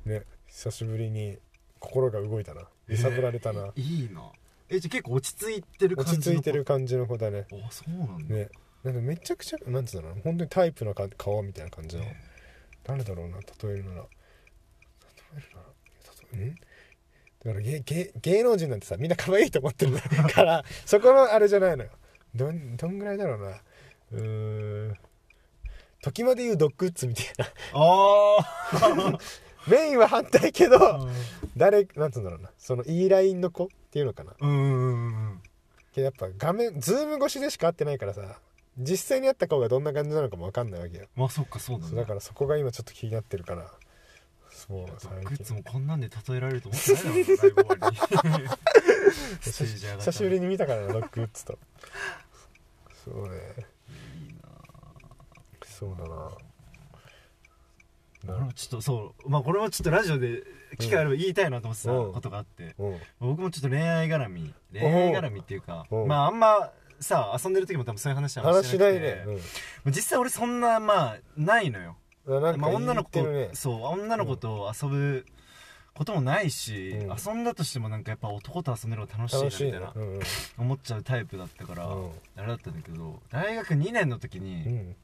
[0.04, 1.38] ね久しぶりに
[1.78, 2.62] 心が動いたな。
[2.88, 4.32] 揺さぶられたな、いいな。
[4.70, 7.46] えじゃあ結構落ち着いてる感じの落ち着いてる感じの子だね。
[7.52, 8.34] あそうなんだ。
[8.34, 8.48] ね。
[8.84, 12.04] なんかめちゃくちゃなんつうの本当にタイプのか顔みたいな感じの。
[12.04, 12.16] へ
[12.88, 14.06] 誰だろうな例えるなら
[15.38, 15.44] 例え？
[15.46, 15.68] るなら
[16.38, 19.92] 例えんだから芸芸芸能人なんてさみんな可愛いと思ってる
[20.34, 21.90] からそこのあれじゃないのよ。
[22.34, 23.60] どんどんぐらいだろうな。
[24.12, 24.98] うーん。
[26.02, 27.46] 時まで言うドッグウッズみたいな。
[27.74, 29.18] あ
[29.68, 31.08] メインは反対けどあ
[31.56, 32.50] 誰なんつうんだろうな。
[32.58, 34.34] そのいいラインの子っていうのかな。
[34.38, 35.42] うんうんうんうん。
[35.92, 38.38] けどやっぱ画面ズーム越しでしか会ってないからさ
[38.78, 41.06] 実際に会った顔がどんな感じなのかも分かんないわけよ。
[41.16, 41.90] まあそっかそうだね。
[41.90, 43.72] そうだからそこが今ちょっと気になってるから
[44.58, 47.90] そう最グッズ近もこんなんで例えられると思ってないだろうな
[49.42, 51.58] 久しぶりに見たからなロッズと。
[53.04, 53.36] そうね。
[54.20, 54.48] いいな
[55.64, 56.30] そうだな。
[58.34, 60.42] 俺もちょっとそうまあこれもちょっとラジオで
[60.78, 62.12] 機会あれば言いたいなと思ってたうん。
[62.12, 62.74] ことがあって。
[62.78, 62.98] うん。
[63.20, 66.04] 僕もちょっと恋愛絡み恋愛絡みっていうかう。
[66.04, 69.42] んまああんまさ遊んでる時も多分そういう話は話しないしてなくてね
[69.86, 71.96] 実際俺そんなまあないのよ
[72.28, 73.10] まあ、女の子
[73.54, 75.26] そう女の子と遊ぶ
[75.94, 77.16] こともないし、うん。
[77.16, 79.92] 遊んだとしてもなんかやっぱ男と遊んでるのが楽しいなみたいな、ね。
[79.96, 80.20] うん
[80.58, 82.10] 思っちゃうタイプだったから、うん。
[82.36, 84.96] あれだったんだけど大学2年の時に、うん。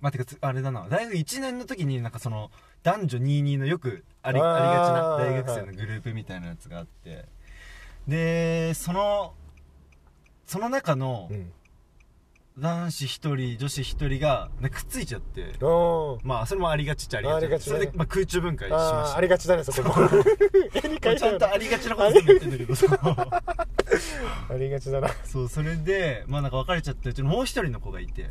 [0.00, 2.50] まあてかつあれだな大学1年の時になんかその
[2.82, 7.24] 男女22のよくありありがちなはい大学生のグループみたいなやつがあって。
[8.06, 9.32] でその
[10.46, 11.52] その中のうん
[12.58, 15.52] 男子1人女子1人がなんかくっついちゃって。
[16.22, 17.36] まあそれもありがちっちゃありがち。
[17.36, 17.80] ありがちだね。
[17.80, 19.16] それで、まあ、空中分解しました。
[19.16, 20.08] ありがちだねそこも。
[21.18, 22.74] ちゃんとありがちなこと全部言ってんだけど
[24.48, 25.10] ありがちだな。
[25.24, 28.22] そうそれでまあなんか別れちゃってうちのもう一人の子がいて。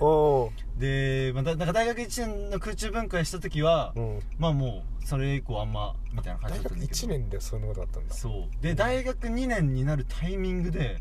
[0.79, 4.19] で、まあ、だなんか大学1年の空中分解した時は、うん。
[4.39, 6.91] まあもうそれ以降あんまみたいな感じだったんだけど。
[6.91, 8.15] 1年でそんなことあったんだ。
[8.15, 8.63] そう。
[8.63, 10.99] で大学2年になるタイミングで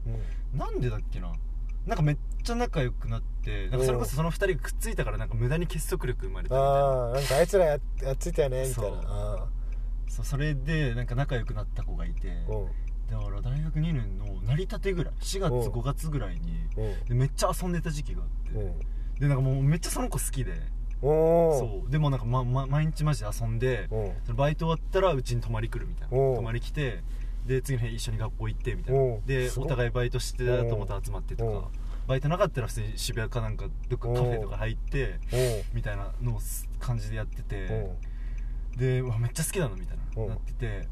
[0.52, 0.58] うん。
[0.58, 1.32] なんでだっけな
[1.86, 6.74] なんかめっちゃ仲良くなってなんかそれこそその2人がくっついたからなんか無駄に結束力生まれたみたいな。
[6.74, 8.90] ああなんかあいつらややっついたよねみたいな。
[8.90, 9.00] そう。
[9.06, 9.48] あ
[10.08, 12.28] そうそれでなんか仲良くなった子がいて
[13.10, 15.56] だから大学2年の成り立てぐらい4月う。
[15.56, 16.40] ん5月ぐらいに
[16.76, 17.04] う。
[17.04, 18.78] んでめっちゃ遊んでた時期があって、うん。
[19.20, 20.54] でなんかもうめっちゃその子好きで
[21.00, 21.90] そう。
[21.90, 23.90] でもなんか、まま、毎日マジで遊んで
[24.34, 26.16] バイト終わったらうちに泊まり来るみたいな。
[26.16, 27.02] 泊まり来て
[27.46, 31.62] で次の日一緒に学校行ってみたいおなですごいお互いバイトしてた友達集まってとおう。
[31.62, 31.68] か
[32.06, 35.20] バイトなかったら普通に渋谷かなんかどっかカフェとか入って
[35.72, 37.56] みたいなのをす感じでやっておて
[38.76, 38.78] う。
[38.78, 40.28] でうわめっちゃ好きなのみたいおう。
[40.28, 40.88] ななってて。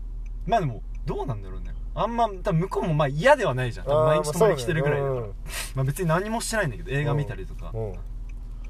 [0.47, 1.75] まあでもどうなんだろうね。
[1.95, 3.87] あんま多分向こうもまあ嫌ではないじゃん。
[3.87, 5.31] 毎日泊まり来てるぐらいだから、まあ
[5.77, 7.73] まあ別に何もしてないんだけど映画見たりとか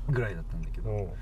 [0.08, 1.14] ぐらいだったんだけど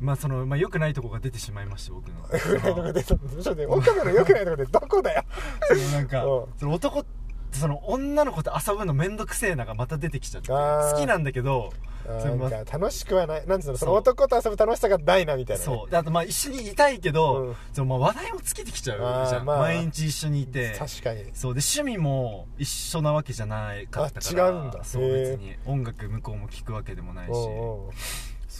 [0.00, 2.16] まあそのまあ良くないとこが出てしまいまして僕の。
[2.32, 5.24] 良くないとこ出たちょっと待って岡部の良くないとこってどこだよ
[5.68, 6.44] そのなんかうん。
[6.58, 7.04] その男
[7.52, 11.72] その女の子と遊ぶのめんどくせえながまた出てきちゃって好きなんだけど
[12.20, 13.46] それなんか楽しくはない。
[13.46, 13.76] なんつうの？
[13.76, 15.64] その男と遊ぶ楽しさがないなみたいなね。
[15.64, 15.90] そう。
[15.90, 17.56] であとまあ一緒にいたいけど、うん。
[17.72, 19.58] そのまあ話題も尽きてきちゃうじゃん、まあ。
[19.58, 20.74] 毎日一緒にいて。
[20.76, 21.24] 確かに。
[21.34, 21.54] そう。
[21.54, 24.46] で趣味も一緒なわけじゃないかったから。
[24.46, 24.82] あ違うんだ。
[24.82, 25.54] そう別に。
[25.66, 27.30] 音楽向こうも聴くわけでもないし。
[27.30, 27.92] おうおう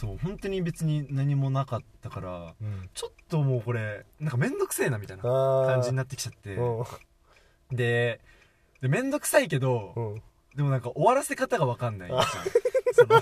[0.01, 2.89] そう本当に別に何もなかったからうん。
[2.91, 6.55] ちょっともうこれなんか面倒くせえなみたいなあ感じにななってきちゃって。
[6.55, 7.75] うん。
[7.75, 8.19] で
[8.81, 10.21] で面倒くさいけど、うん。
[10.55, 12.09] でもなんか終わらせ方が分かんない。
[12.09, 12.23] じゃん
[12.93, 13.21] その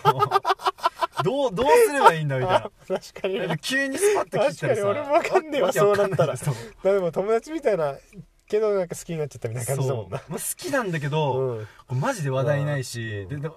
[1.22, 4.68] どうどうすればいいんだみたいあ 確かに急にスパッと切ったらさ。
[4.68, 6.36] 確かに俺も分かんねえわそうなったら。
[6.84, 7.98] でも友達みたいな
[8.50, 10.22] けどなんか好きになっちゃったみたいな感じだもんな。
[10.28, 12.00] まあ、好きなんだけど、うん。
[12.00, 13.42] マジで話題ないし、うん。
[13.42, 13.50] で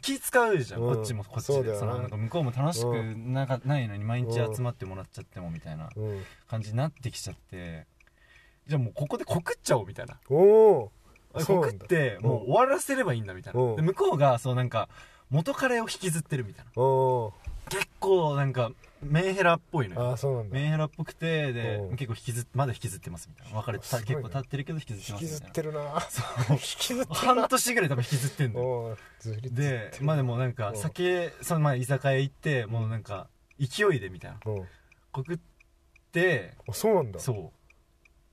[0.00, 0.94] 気使うじゃん、うん。
[0.94, 1.52] こっちもこっちで。
[1.52, 1.86] そうだよな。
[1.92, 6.22] のなんか向こうも楽しくうんなかないのに毎日集まってもらっちゃってもみたいなうん。
[6.48, 7.86] 感じになってきちゃって
[8.66, 10.18] じゃあもうここで告っちゃおうみたいな。
[10.30, 10.90] お
[11.34, 14.88] 告ってもう終わらせればいいんだみたいな、向こうがそうなんか
[15.30, 16.72] 元彼を引きずってるみたいな
[17.68, 20.10] 結構なんかメンヘラっぽいのよ。
[20.10, 20.54] ああそうなんだ。
[20.54, 21.96] メンヘラっぽくてでうん。
[21.96, 23.58] 結構引きずっまだ引きずってますみたいな。
[23.58, 24.22] 別れてたすごいね。
[24.22, 25.84] 結構経ってるけど引きずって引きずっますみたいてるな。
[25.94, 26.52] なそう。
[26.52, 27.34] 引きずってるな。
[27.34, 28.66] 半年ぐらい多分引きずってんのよ。
[28.66, 30.76] おーずりずってでるまあでもなんかうん。
[30.76, 34.38] 酒そのまあ居酒屋行ってもうなんか勢いでみたいな。
[34.44, 34.68] うん。
[35.12, 35.38] 告っ
[36.12, 37.20] てあそうなんだ。
[37.20, 37.52] そ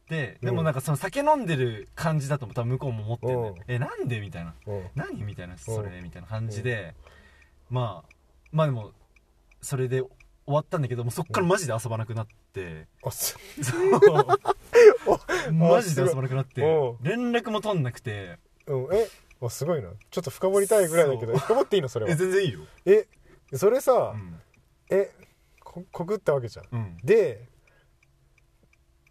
[0.07, 0.09] う。
[0.09, 0.47] でうん。
[0.47, 3.55] でもなんかその酒飲んでる感じだと多分向こうも思ってんのよ。
[3.57, 3.63] うん。
[3.67, 4.53] えなんでみたいな。
[4.65, 4.89] うん。
[4.95, 6.93] 何みたいなそれみたいな感じで。
[7.69, 8.13] まあ
[8.51, 8.91] まあでも
[9.67, 10.09] それで終
[10.45, 12.87] わったんだけどもうそっからマジで遊ばなくなって。
[15.49, 15.51] う。
[15.51, 16.63] マジで遊ばなくなって。
[16.63, 18.39] お連絡も取んなくて。
[18.65, 19.09] うんえ
[19.41, 19.89] あすごいな。
[20.09, 22.61] ちょっと深掘りたいぐらいだけど深掘っていいのそれえは全然いいよ。
[22.85, 23.07] え
[23.57, 24.39] それさうん。
[24.89, 25.11] え
[25.59, 26.65] こ告ったわけじゃん。
[26.71, 26.97] うん。
[27.03, 27.45] で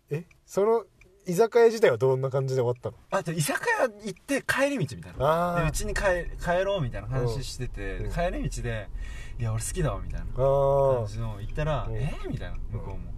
[0.08, 0.86] えその
[1.26, 2.96] 居酒屋自体はどんな感じで終わったの？
[3.10, 5.60] あと居酒屋行って帰り道みたいな。
[5.60, 6.02] でうちに帰
[6.40, 8.12] 帰ろうみたいな話してて、うん。
[8.12, 8.88] 帰り道で
[9.38, 11.96] 「いや俺好きだわ」みたいな感じの言ったら「うん。
[11.96, 13.12] えみたいな向こうも、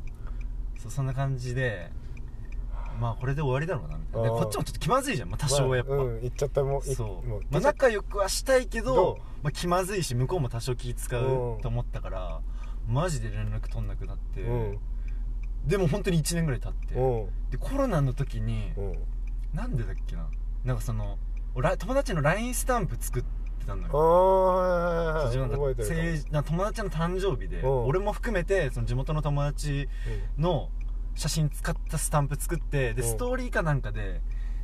[0.79, 1.91] そうそんな感じで
[2.99, 4.31] まあこれで終わりだろうなみたいな。
[4.31, 7.29] こっちもちょっと気まずいじゃん、まあ、多少はやっぱ、まあうん言っちゃったもんいそう。
[7.29, 11.61] もうまあ、仲良くはしたいけどまあ、気まずいし向こうも多少気使ううん。
[11.61, 12.41] と思ったから
[12.89, 14.79] マジで連絡取んなくなって、うん
[15.67, 17.51] でも本当に1年ぐらい経ってうん。
[17.51, 18.95] でコロナの時にうん。
[19.53, 20.29] なんでだっけな？
[20.65, 21.19] なんかその
[21.55, 23.89] 俺友達の LINE スタンプ作ってたのあ
[25.35, 27.87] よあ友達の誕生日でうん。
[27.87, 29.89] 俺も含めてその地元の友達
[30.39, 30.71] の
[31.15, 33.09] 写真使ったスタンプ作ってでうん。
[33.09, 34.21] ストーリーかなんかで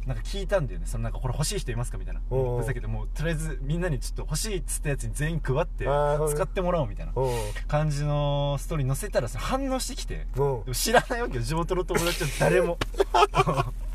[0.07, 0.87] なんか聞いたんだよね。
[0.87, 2.21] そのなんかこれ欲しい人いますかみたいな。
[2.31, 7.27] うんふざけてもうとりあえずみんなにちょっと欲しいっつったやつに全員配ってあー使ってもらおうみたいなう。
[7.27, 7.31] ん
[7.69, 11.43] 感じのストーリー載せたらさ反応してきてでも知らないわけよ。
[11.43, 12.79] 地元の友達は誰も。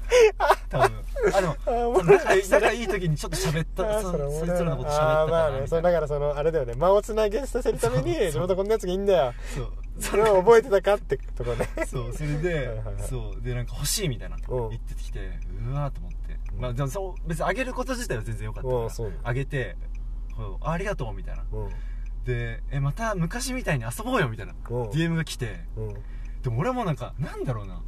[0.70, 0.90] 多分。
[1.34, 4.02] あでもあーもう仲いい仲いい時にちょっと喋った。
[4.02, 4.10] そ
[4.46, 5.60] いつらのこと喋ったあかーまあねな。
[5.60, 6.74] みたいなそうだからそのあれだよね。
[6.76, 9.34] 間をつなげさせるために地元こんなやつがいいんだよ。
[9.56, 11.68] そうそれを覚えてたかってとこね。
[11.88, 14.62] そうそれでそうでなんか欲しいみたいなう。
[14.68, 16.40] ん言ってきてうわーと思って。
[16.54, 16.62] うん。
[16.62, 19.76] まあでもそう別にあげること自体は全然良かったからあげて
[20.62, 21.44] ありがとうみたいな。
[21.52, 21.64] う。
[21.66, 21.70] ん
[22.26, 24.56] でえまた昔みたいに遊ぼうよみたいなう。
[24.74, 25.66] ん DM が来て。
[25.76, 25.82] う。
[25.82, 25.94] ん
[26.44, 27.82] でも俺もなんかなんだろうな。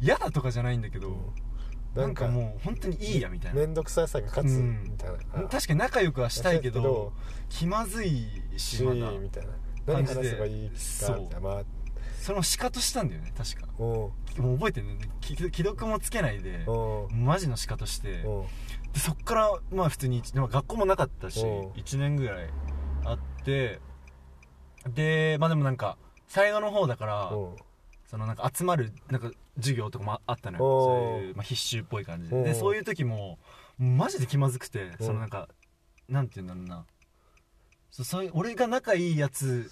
[0.00, 1.32] 嫌だとかじゃないんだけど
[1.94, 3.60] なんかもう本当にいいやみたいな。
[3.60, 5.16] 面倒くささが勝つうんみたいな。
[5.34, 7.12] あ確かに仲良くはしたいけど
[7.48, 9.12] 気まずいししまだ。
[9.12, 9.52] みたいな
[9.86, 10.28] 何感じで。
[10.28, 11.62] 話せばいいかそうみたいなまあ
[12.20, 13.68] その仕方したんだよね確か。
[13.78, 13.82] う。
[13.82, 14.12] んも
[14.54, 14.98] う覚えてるね。
[15.20, 17.12] き既読もつけないでう。
[17.12, 18.10] んマジの仕方して。
[18.22, 18.42] う。
[18.42, 18.46] ん
[18.92, 21.46] でそっからまあ普通にでも学校もなかったしう。
[21.46, 22.48] ん1年ぐらい
[23.04, 23.80] あって
[24.88, 25.96] でまあでもなんか
[26.28, 27.36] 最後の方だからう。
[27.36, 27.56] ん
[28.06, 30.82] そのなんか集まるなんか授業とかもあったのよ。
[30.82, 32.42] そういう、まあ、必修っぽい感じで。
[32.42, 33.38] でそういう時も
[33.78, 35.48] マジで気まずくてうんそのなんか
[36.08, 36.86] なんて言うんだろうな
[37.92, 39.70] そうそ俺が仲いいやつ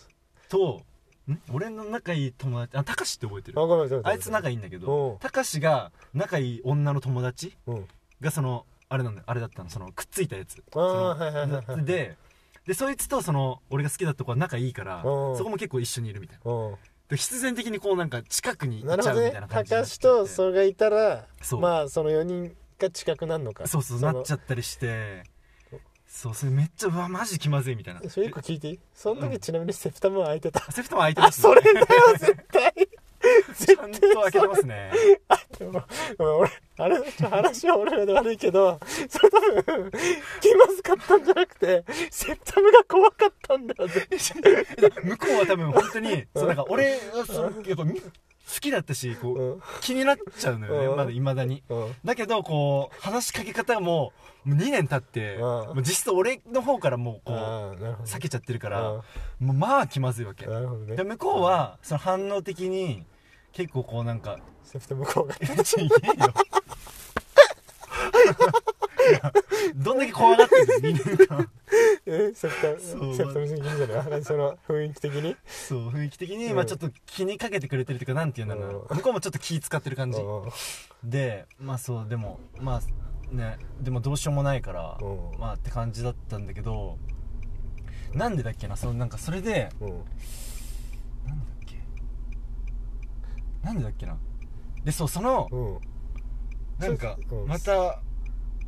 [0.48, 0.82] と
[1.28, 1.40] ん？
[1.52, 3.58] 俺の仲いい友達あたかしって覚えてる。
[4.04, 5.18] あいつ仲いいんだけどうん。
[5.18, 7.86] たかしが仲いい女の友達うん。
[8.20, 10.62] がそのあれなんだよあれだったのそのくっついたやつ。
[10.72, 11.66] あーそのはいはいはい。
[11.66, 12.16] はいで
[12.66, 15.36] でそいつとその俺が好きだった子は仲いいからうん。
[15.38, 16.52] そこも結構一緒にいるみたいな。
[16.52, 16.74] うん。
[17.08, 19.22] で必然的にこうなんか近くに行っちゃなるほどね。
[19.22, 21.60] うみたいな感じにな高っちゃって橋とそれがいたらそう。
[21.60, 23.66] まあその4人が近くなるのか。
[23.66, 25.22] そうそうなっちゃゃったりして
[26.12, 28.00] そうそれめっちゃうわマジ気まずいみたいな。
[28.10, 28.80] それ一個聞いていい？
[28.92, 30.60] その時ちなみにセプタムは開いてた。
[30.72, 31.86] セプトも開いてます、それだよ
[32.18, 32.72] 絶対
[33.56, 34.92] ちゃんと開けてますね。
[35.56, 35.84] でも
[36.18, 36.98] 俺あれ
[37.30, 39.90] 話は俺らで悪いけどそれ多分
[40.40, 48.02] 気まずかったんじゃなくてセプタムが怖かったんだよ向こうは多分本当にそうなんか俺はそのやっぱみ
[48.46, 49.62] 好きだったしこう、うん。
[49.80, 50.96] 気になっちゃうのよね、うん。
[50.96, 51.62] まだいまだに。
[51.68, 51.94] うん。
[52.04, 54.12] だけどこう話しかけ方も
[54.44, 55.40] もう2年経って、うん。
[55.40, 59.02] もう実質俺の方からもうこうああなるほど避けちゃってるから、う
[59.40, 59.46] ん。
[59.46, 60.46] もうまあ気まずいわけ。
[60.46, 60.96] なるほどね。
[60.96, 63.04] で向こうはその反応的に
[63.52, 65.90] 結構こうなんかセプタム怖かった「ちげえよ」
[69.10, 69.32] いや
[69.74, 71.50] どんだけ怖がってんの2年間
[72.06, 75.36] えセプタムそうセプタム的にじゃない何その雰囲気的に？
[75.46, 76.56] そう雰囲気的に、うん。
[76.56, 80.46] まあちょっと気にかけてくれてるっていうかなんていうんだろう向こうもちょっと気使ってる感じ、う
[81.06, 81.10] ん。
[81.10, 82.80] でまあそうでもま
[83.32, 85.38] あねでもどうしようもないから、うん。
[85.38, 86.98] まあって感じだったんだけど
[88.14, 89.88] なんでだっけなそのなんかそれでうん。
[89.88, 90.04] なんだっ
[91.64, 91.76] け？
[93.62, 94.16] なんでだっけな？
[94.84, 95.78] でそうそのうん。
[96.78, 97.46] なんかうん。
[97.46, 98.00] また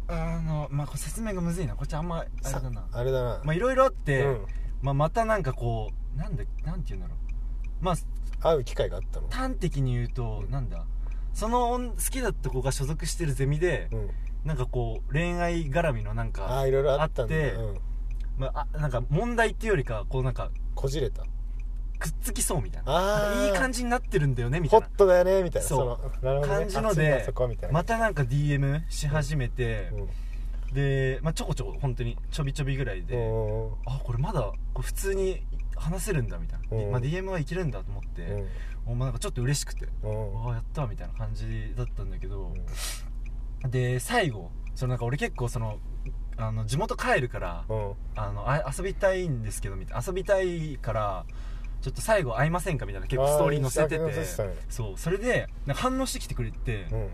[0.08, 1.74] あのまあこれ説明がむずいな。
[1.74, 2.80] こっちあんまあれだな。
[2.80, 3.40] さあれだな。
[3.44, 4.46] まあいろいろあって、うん。
[4.82, 7.84] まあ、またなんかこうなんでなんて言うんだろう。
[7.84, 7.94] まあ
[8.40, 9.28] 会う機会があったの？
[9.30, 10.50] 端的に言うと、うん。
[10.50, 10.84] なんだ？
[11.32, 14.10] その好きだった子が所属してるゼミで、うん。
[14.44, 17.34] なんかこう恋愛絡みのなんあかあいろいろあったんだ。
[17.34, 17.78] あってうん。
[18.38, 21.22] まあ、あなんか問題っていうよりかこうなんかこじれた？
[22.02, 22.92] くっつきそうみたいな。
[22.92, 24.86] ああいい感じじになってるんだよねみたいな。
[24.86, 25.68] ホットだよねみたいな。
[25.68, 25.86] そう。
[25.86, 26.58] のなるほどね。
[26.60, 27.28] 感じので
[27.70, 30.74] またなんか DM し始めて、うん。
[30.74, 35.44] で、まあ、ちょこちょこ本当にちょびちょびぐらいで、うんあこれまだ普通に
[35.76, 36.90] 話せるんだみたいな、うん。
[36.92, 38.46] まあ、DM はいけるんだと思って、
[38.86, 40.48] もうなんかちょっと嬉しくて、うん。
[40.48, 42.52] ああやったみたいな感じだったんだけど、
[43.68, 45.78] で最後そのなんか俺結構その
[46.38, 47.94] あの地元帰るからうんうん。
[48.16, 50.02] あのあ遊びたいんですけどみたいな。
[50.06, 51.26] 遊びたいから
[51.82, 54.46] ちょっと最後会いませんかみたいな結構ストーリー載せてて。
[54.46, 54.98] ねそう。
[54.98, 57.08] それでなんか反応してきてくれて、うん。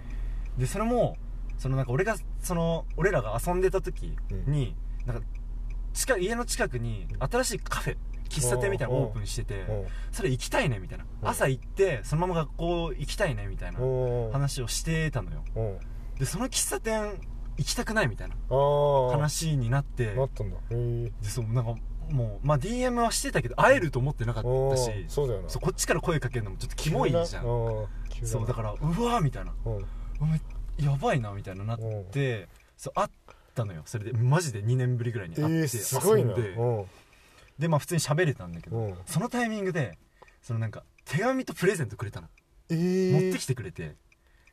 [0.58, 1.16] でそれも
[1.56, 4.14] そのなんか俺がその俺らが遊んでた時
[4.46, 5.22] に、なんか
[5.94, 7.96] 近家の近くに新しいカフェ
[8.28, 9.86] 喫茶店みたいなのオープンしててうん。
[10.12, 11.06] それ行きたいねみたいな。
[11.22, 11.28] うん。
[11.28, 13.84] 朝行ってそのまま学校行きたいねみたいなう
[14.28, 14.32] ん。
[14.32, 15.42] 話をしてたのよ。
[15.56, 15.78] うん。
[16.18, 17.18] でその喫茶店
[17.56, 18.36] 行きたくないみたいな
[19.10, 20.14] 話になって。
[20.14, 20.58] なったんだ。
[20.68, 21.74] でそうなんか
[22.10, 25.48] もうまあ DM はしてたけど会えると思ってなかったしうんそうだよな。
[25.48, 27.24] そうこっちから声かけるのもちょっとキモいじゃん。
[27.24, 27.88] そ
[28.42, 29.52] うだからうわーみたいな。
[30.78, 31.78] やばいなみたいななっ
[32.10, 33.08] てそう会っ
[33.54, 33.82] たのよ。
[33.84, 36.34] それでマジで2年ぶりぐらいにえ会ってーすごいな。
[36.36, 36.84] 遊ん。
[37.58, 38.94] でまあ普通に喋れたんだけどうん。
[39.06, 39.98] そのタイミングで
[40.42, 42.28] そのなんか手紙とプレゼントくれたの。
[42.70, 43.12] えー。
[43.12, 43.96] 持ってきてくれて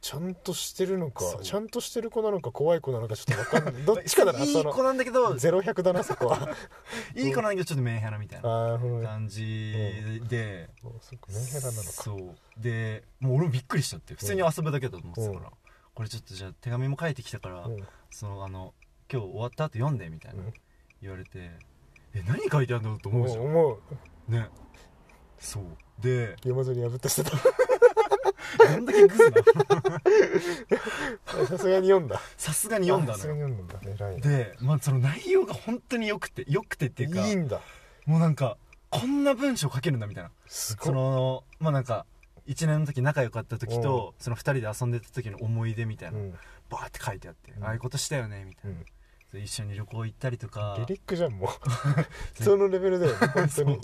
[0.06, 1.42] ちゃんとしてるのかそう。
[1.42, 3.82] ちゃんとしてる子なのか怖い子なのかちょっと分かんない。
[3.84, 6.56] どっちかだな いい子なんだけどゼロ百だなそこは。
[7.16, 8.80] いい子なんだけどちょっとメンヘラみたいな。
[9.04, 10.70] 感じで。
[11.02, 12.04] そっかメンヘラなのか。
[12.04, 12.36] そう。
[12.62, 15.54] でもう俺もびっくりしちゃって普通に遊ぶだけだと思ってたから、うん。
[15.96, 17.88] これちょっとじゃあ手紙も書いてきたから、うん。
[18.12, 18.76] そのあの
[19.12, 20.54] 今日終わった後読んでみたいな、うん。
[21.02, 21.50] 言われて
[22.14, 23.80] え何書いてあるのと思うじゃん、思
[24.30, 24.50] うね。
[25.40, 25.64] そう。
[26.00, 27.65] で山添に破ったしてた
[28.58, 29.32] どんだけグズな
[31.46, 32.22] さすがに読んだ。
[32.38, 34.22] さすがに読んださすがに読んだ偉いね。
[34.22, 37.62] で、まあ、その内容が本当によくてよくてっていうかいいんだ。
[38.06, 38.58] もうなんか
[38.90, 40.32] こんな文章書けるんだみたいな。
[40.48, 42.06] そすごいのまあなんか
[42.48, 46.32] 1年の時仲良かった時とその2人で遊んでた時の思い出みたいな、うん。
[46.70, 47.64] バーって書いてあって、うん。
[47.64, 48.86] ああいうことしたよねみたいな、うん。
[49.34, 50.76] で一緒に旅行行ったりとか。
[50.80, 51.50] リリックじゃんもう。
[52.36, 53.80] 普通のレベルだよね本当に。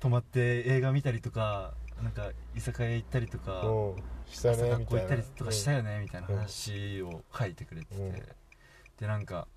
[0.00, 3.96] 泊まって映画見たりとかなんか居酒屋行ったりとかうん。
[4.26, 6.26] した朝ね学校行ったりとかしたよねみたいな。
[6.28, 8.12] 話を書いてくれてて、うん。
[8.12, 9.48] でなんか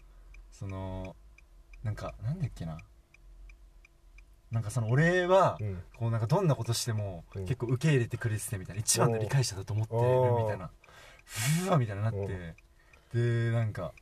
[0.51, 1.15] その
[1.83, 2.77] なんかなんだっけな。
[4.51, 5.57] なんかその俺は
[5.97, 7.45] こうなんかどんなことしてもうん。
[7.45, 10.71] 結構受け入れてくれててみたいな一番の理解者だと思ってるみたいな。
[11.67, 12.55] うわみたいになって。
[13.13, 13.93] でなんか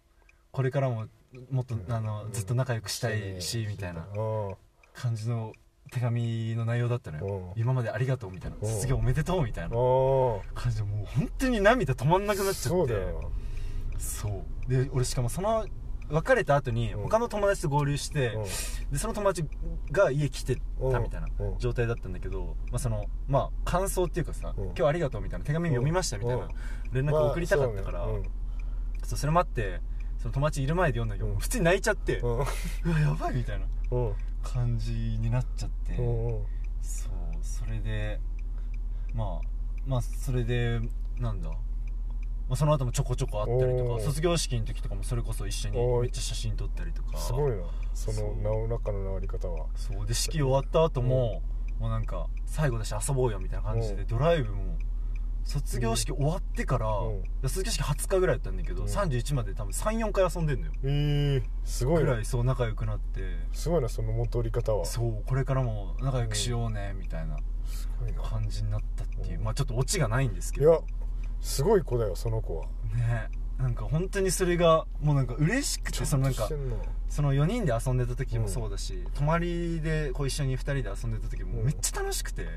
[0.51, 1.07] これからも
[1.51, 4.55] もっとあのうんずっと仲良くしたいしみたいなうん。
[4.93, 5.53] 感じの
[5.91, 7.53] 手紙の内容だったのよ。
[7.55, 7.61] うん。
[7.61, 8.57] 今までありがとうみたいな。
[8.61, 8.67] うん。
[8.67, 9.79] 卒業おめでとうみたいなう
[10.37, 10.39] ん。
[10.53, 12.59] 感じでもう本当に涙止まんなくなっちゃって。
[12.69, 13.31] そうだよ。
[13.97, 14.69] そう。
[14.69, 15.65] で俺しかもその
[16.09, 17.03] 別れた後にうん。
[17.03, 18.43] 他の友達と合流して、うん。
[18.91, 19.43] でその友達
[19.91, 20.55] が家来て
[20.91, 21.57] たみたいなうん。
[21.59, 24.63] 状態だったんだけど、まあ、そのまあ感想っていうかさ、うん。
[24.65, 26.49] 今日はありがとうみたいな手紙読みましたみたいなうん。
[26.93, 28.29] 連絡を送りたかったから、まあそうね
[29.03, 29.81] それもあって
[30.19, 31.39] その友達いる前で読んだけど、うん。
[31.39, 32.45] 普通に泣いちゃって、ううんわ
[32.99, 33.65] やばいみたいな
[34.43, 37.11] 感じになっちゃって、そう
[37.41, 38.19] それで
[39.13, 39.47] まあ
[39.85, 40.79] まあそれで
[41.17, 41.55] なんだ、ま
[42.51, 47.17] あ、その後もちょこちょこ会ったりとか卒業式の時とかもそれこそ一緒にめっちゃ写真撮ったりとか。
[47.17, 47.63] すごいな。
[47.93, 49.67] その名を中の治り方は。
[49.75, 50.05] そう。
[50.05, 51.41] で式終わった後も、
[51.79, 54.05] もうなんか最後だし遊ぼうよみたいな感じでう。
[54.05, 54.77] んドライブも
[55.43, 56.87] 卒業式終わってから、
[57.47, 58.89] 卒業式20日ぐらいだったんだけど、うん。
[58.89, 60.73] 31まで多分34回遊んでんのよ。
[60.83, 63.21] ええすごいなぐらいそう仲良くなって。
[63.53, 64.85] すごいなその戻り方は。
[64.85, 67.37] すそうこれからも仲良くしようねみたいな
[68.21, 69.43] 感じになったっていう、うん。
[69.43, 70.71] まあちょっとオチがないんですけど。
[70.71, 70.79] いや
[71.41, 72.65] すごい子だよその子は。
[72.95, 76.47] ねなんか本当にそれがもうなんか嬉しくてそのなんか
[77.09, 81.65] その4人で遊んでた時もそうだし、泊まりでこう一緒に2人で遊んでた時もうん。
[81.65, 82.49] めっちゃ楽しくて、うん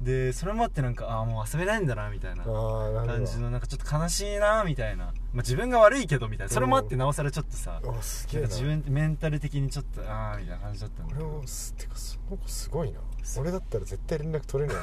[0.00, 6.52] でそれもあってなんかああもう遊べないんだなみたいな感ほじのなんかちょっと悲しいなみたいな、まあ、自分が悪いけどみたいな。
[6.52, 8.48] それもあってうんなおさらちょっとさ、どあすげえな。
[8.48, 13.00] なんか自分メンタル的にちょっとああみたいな感じだったんだけ俺どもすてかその子すごいな。
[13.38, 14.76] 俺だったら絶対連絡取れない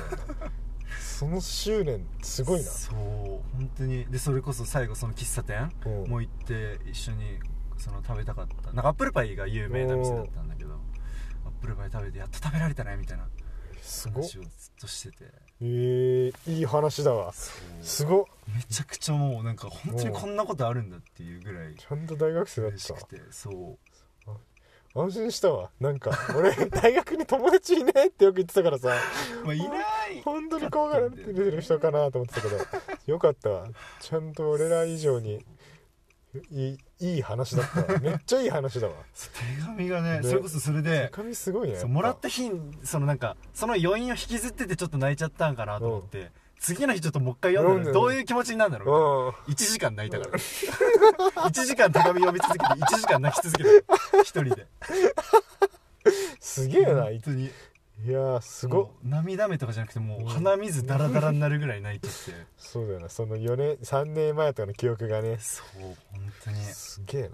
[0.99, 2.65] その執念すごいな。
[2.65, 4.05] そう本当に。
[4.05, 6.09] でそれこそ最後その喫茶店うん。
[6.09, 7.37] もう行って一緒に
[7.77, 8.71] その食べたかった。
[8.71, 10.73] なんかアップルパイが有名な店だったんだけど
[11.45, 13.27] アップルパイ食べてやっと食べられたねみたいな
[13.81, 14.23] すごっ。
[14.23, 15.25] 話をずっとしてて。
[15.63, 17.33] ええいい話だわ。
[17.33, 18.25] すごっ。
[18.55, 23.77] めちゃくちゃもうなんか本当にこんなことあるんだっていうぐらいちゃんと大学生だっ嬉しくてそう。
[24.93, 25.69] た安心したわ。
[25.79, 28.89] なんか俺 大学に友達いねえってよく言ってたからさ。
[29.43, 29.65] まあいな
[30.07, 30.21] い。
[30.23, 32.57] 本当に怖がられてる人かなと思ってたけど。
[33.05, 33.67] よかったわ。
[34.01, 35.45] ちゃんと俺ら以上に
[36.49, 37.99] いいいい話だったわ。
[37.99, 38.93] めっちゃいい話だわ。
[39.57, 49.53] 手紙がねねそれこそそれ手で紙すごいねもらった日にそのなんかその余韻を引きずっててちょっと泣いちゃったんかなと思って、次の日ちょっともう一回読んだらどういう気持ちになるんだろううん。
[49.53, 50.37] 1時間泣いたから。
[51.49, 53.83] 1時間手紙読み続けて1時間泣き続けて
[54.21, 54.67] 一人で。
[56.39, 57.49] すげえな本当に
[58.03, 62.47] いやーすご涙目とかじゃなくてもう鼻水ダラダラになるぐらい泣いちゃって。
[62.57, 65.37] そうだよなその4年3年前とかの記憶がね。
[65.39, 65.81] そう
[66.11, 66.57] 本当に。
[66.57, 67.29] すげえな。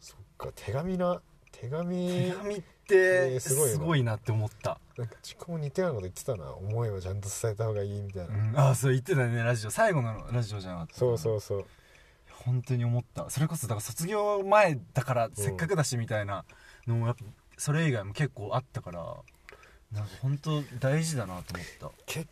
[0.00, 1.20] そっか手紙な
[1.52, 3.72] 手紙手紙っえてーすごいな。
[3.72, 6.52] すごいなって思った、なんか自己も似たようなこと言ってたな。
[6.52, 9.70] 思いをちゃんと伝えた方がいいみたいな、うん、ああそう言ってたねラジオ。
[9.70, 10.94] 最後のラジオじゃなかった。
[10.94, 11.66] そうそうそう。
[12.44, 13.30] 本当に思った。
[13.30, 16.44] それこそだから卒業前だからせっかくだしみたいな
[16.86, 17.24] のもやっぱ
[17.56, 19.16] それ以外も結構あったから
[19.94, 22.02] なんか本当大事だなと思った。
[22.06, 22.26] け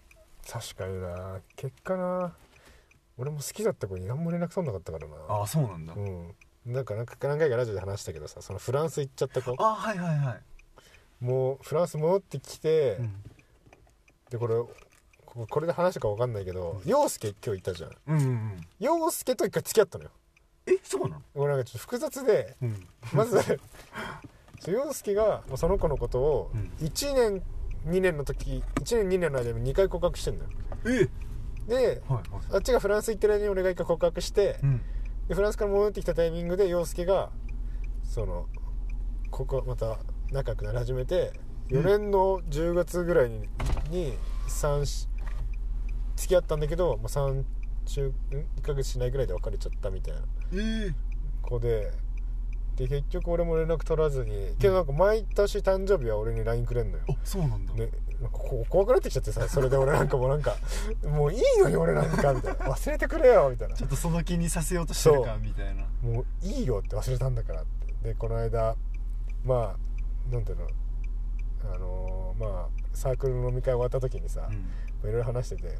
[0.51, 1.41] 確かにな。
[1.57, 2.35] 結果な。
[3.19, 5.15] 俺も好きだった子に何も連絡取んなかったからな。
[5.29, 6.35] ああそうなんだ、うん。
[6.67, 9.55] なんかなんか何回かラジオで話したけどさそのフランス行っちゃった子。
[9.59, 13.15] あはいはいはい、もうフランス戻ってきて、うん、
[14.31, 14.55] でこれ
[15.27, 17.91] ここれで話したか分かんないけど陽介今日いたじゃん。
[18.09, 18.61] うんうんうん。
[18.81, 20.11] 陽介と一回付き合ったのよ。
[20.67, 21.23] えそうなの？
[21.35, 22.89] 俺なんかちょっと複雑でうん。
[23.13, 23.61] まず
[24.65, 26.71] そう陽介がその子のことをうん。
[26.87, 27.43] 1年
[27.87, 30.51] 2年の時1年2年の間に2回告白してんのよ。
[30.87, 31.09] え
[31.69, 32.23] ではいはい。
[32.53, 34.81] あっちがフランス行ってる間に俺が一回告白してうん。
[35.29, 37.31] でフランスから戻ってきたタイミングで陽介が
[38.05, 38.47] その
[39.31, 39.99] ここまた
[40.31, 41.33] 仲良くなり始めて
[41.71, 43.49] 4年の10月ぐらいに
[43.91, 44.15] に
[44.49, 45.09] 3し
[46.17, 47.43] 付き合ったんだけど、まあ、3
[47.87, 50.21] 週ん？1ヶ月しないぐらいで別れちゃったみたいな
[50.55, 50.95] ええ。
[51.43, 51.91] 子で
[52.89, 57.05] で結局俺も連絡取らずにけどなんか毎年誕生日は俺に LINE くれんのよ。
[57.09, 60.57] あそうなんだ、ね、なんかこ怖くなってきちゃってさそれで俺なんかもうなんか
[61.07, 62.66] もういいのに俺なんかみたいな。
[62.66, 63.76] 忘れてくれよみたいな。
[63.76, 65.85] ちょっとその気にさせようとしてるかみたいな。
[66.03, 68.09] もういいよって忘れたんだからって。
[68.09, 68.76] でこの間
[69.45, 70.66] まあなんていうの？
[71.74, 75.09] あのーまあサークルの飲み会終わった時にさうん。
[75.09, 75.78] いろいろ話してて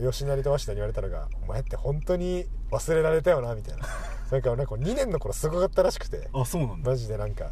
[0.00, 3.86] 吉成と鷲田に言われたのが「お前って本当に忘れられたよな」みたいな。
[4.30, 6.28] なんかなんか2年の頃すごかったらしくて。
[6.32, 6.90] あそうなんだ。
[6.90, 7.50] マジでなんか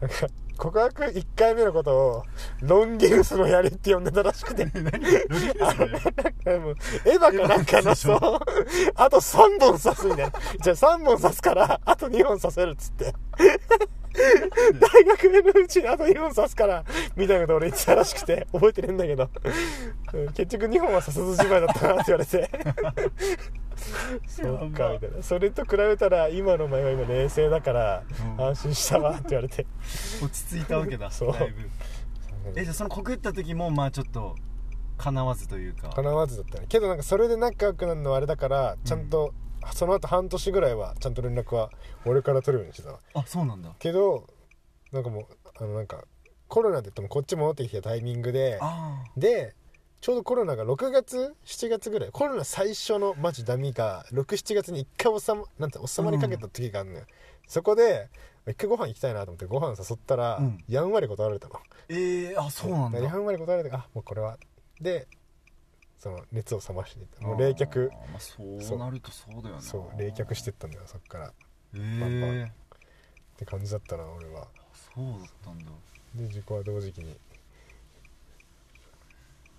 [0.00, 0.26] なんか
[0.56, 2.24] 告白1回目のことを
[2.60, 4.64] ロンギヌスの槍って呼んでたらしくて。
[4.74, 6.74] 何ロリですねもう
[7.04, 8.18] エヴァかなんかのそう
[8.94, 10.32] あと3本刺すみたいな。
[10.60, 13.12] じゃあ3本刺すからあと2本刺せるっつって
[14.78, 16.84] 大学のうちにあと2本刺すから
[17.16, 19.28] みたいなこと俺言ってたらしくて 覚えてねえんだけど。
[20.12, 22.50] うん結局2本は刺さずじまいだったなって言われて。
[24.28, 25.22] そうか みたいな。
[25.22, 28.02] それと比べたら今のお前は今冷静だから
[28.38, 29.66] うん安心したわって言われて。
[30.22, 31.32] 落ち着いたわけだそう。
[31.32, 31.68] だいぶ。
[32.54, 34.36] えじゃあその告った時もまあちょっと
[34.98, 35.88] 叶わずというか。
[35.88, 36.66] 叶わずだったね。
[36.68, 39.34] けどなんかそれで仲良くなるのはあれだからちゃんと、
[39.72, 41.70] その後半年ぐらいはちゃんと連絡は
[42.04, 43.00] 俺から取るようにしてたわ。
[43.14, 43.72] あそうなんだ。
[43.78, 44.26] けど
[44.92, 46.04] なんかもうあのなんか
[46.48, 49.54] コロナで言ってもこっち戻ってきたタイミングであで
[50.00, 57.06] ちょうどコロナが6月7月ぐらいコロナ最初のマジダミが67月に一回収まなんて収まりかけた時があるのよ、
[57.46, 58.10] そこで
[58.46, 60.64] 一回ご飯行きたいなと思ってご飯誘ったら、うん。
[60.68, 61.54] やんわり断られたの。
[61.88, 62.98] ええあそうなんだ。
[62.98, 64.36] やんわり断られてあもうこれは。
[64.80, 65.08] で
[66.04, 67.26] その熱を冷ましていった。
[67.26, 67.88] もう冷却。
[67.90, 69.98] まあ、そうなるとそうだよねそう。
[69.98, 71.28] 冷却してったんだよそっから。
[71.28, 71.32] っ
[71.76, 72.52] ええ
[73.38, 74.46] て感じだったな俺は。
[74.94, 75.64] そうだったんだ。
[76.14, 77.16] で自己は同時期に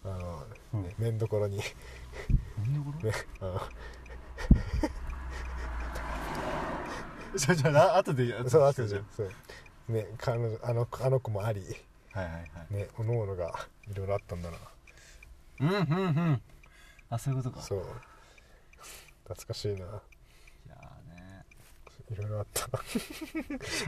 [0.04, 0.44] あの、
[0.76, 0.84] うん。
[0.84, 1.58] ね麺どころに。
[1.58, 1.64] ね
[2.60, 3.54] なんでこあの。
[3.56, 3.62] れ
[7.40, 9.32] じゃあじゃあ後でそうあとじゃじゃそう。
[9.92, 11.62] ね彼女あのあの子もあり。
[12.12, 12.40] はいはいは
[12.70, 12.74] い。
[12.76, 14.58] ねおのおのがいろいろあったんだな
[15.60, 16.42] うんうんうん。
[17.10, 17.62] あそういうことか。
[17.62, 17.86] そう。
[19.24, 19.76] 懐かしいな。
[19.76, 21.46] いやーね。
[22.12, 22.68] いろいろあった。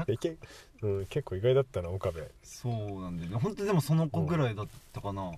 [0.07, 0.37] えけ、
[0.81, 2.31] うん、結構意外だったな岡部。
[2.43, 3.37] そうなんだよね。
[3.37, 5.31] 本当でもその子ぐらいだったかな、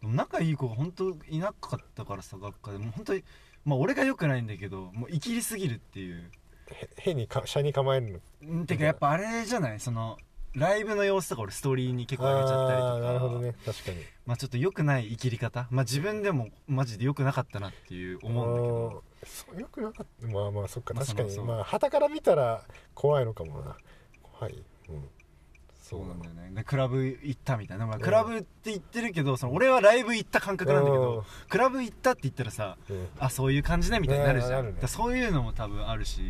[0.00, 2.78] でも仲いい子が本当いなかったからさ学科で。
[2.78, 3.24] もう本当に
[3.64, 6.30] まあ俺が良くないんだけどもう生きりすぎるっていう。
[6.70, 8.62] へ変にか車に構えるの。
[8.62, 9.80] んてかやっぱあれじゃない？
[9.80, 10.18] その
[10.58, 12.98] ライブの様子とか俺ストーリーに結構上げちゃったりとか。
[13.00, 13.54] なるほどね。
[13.64, 13.98] 確かに。
[14.26, 15.66] まあちょっと良くない生きり方。
[15.70, 19.04] まあ自分でもマジで良くなかったなっていう思うんだけど。
[19.24, 20.26] そうよくなかった。
[20.26, 20.94] まあまあそっか。
[20.94, 21.30] まあ確かに。
[21.30, 22.62] そのまあ旗から見たら
[22.94, 23.76] 怖いのかもな。
[24.22, 24.64] 怖い。
[24.88, 25.08] うん。
[25.80, 26.50] そうなんだよね。
[26.54, 31.02] でクラブ行ったみたいな、まあ、クラブって言ってるけどその俺はライブ行った感覚なんだけうん。
[31.02, 33.08] どクラブ行ったって言ったらさうん。
[33.18, 34.72] あそういう感じねみたいになるじゃん、ねなるね。
[34.72, 36.20] だからそういうのも多分あるし。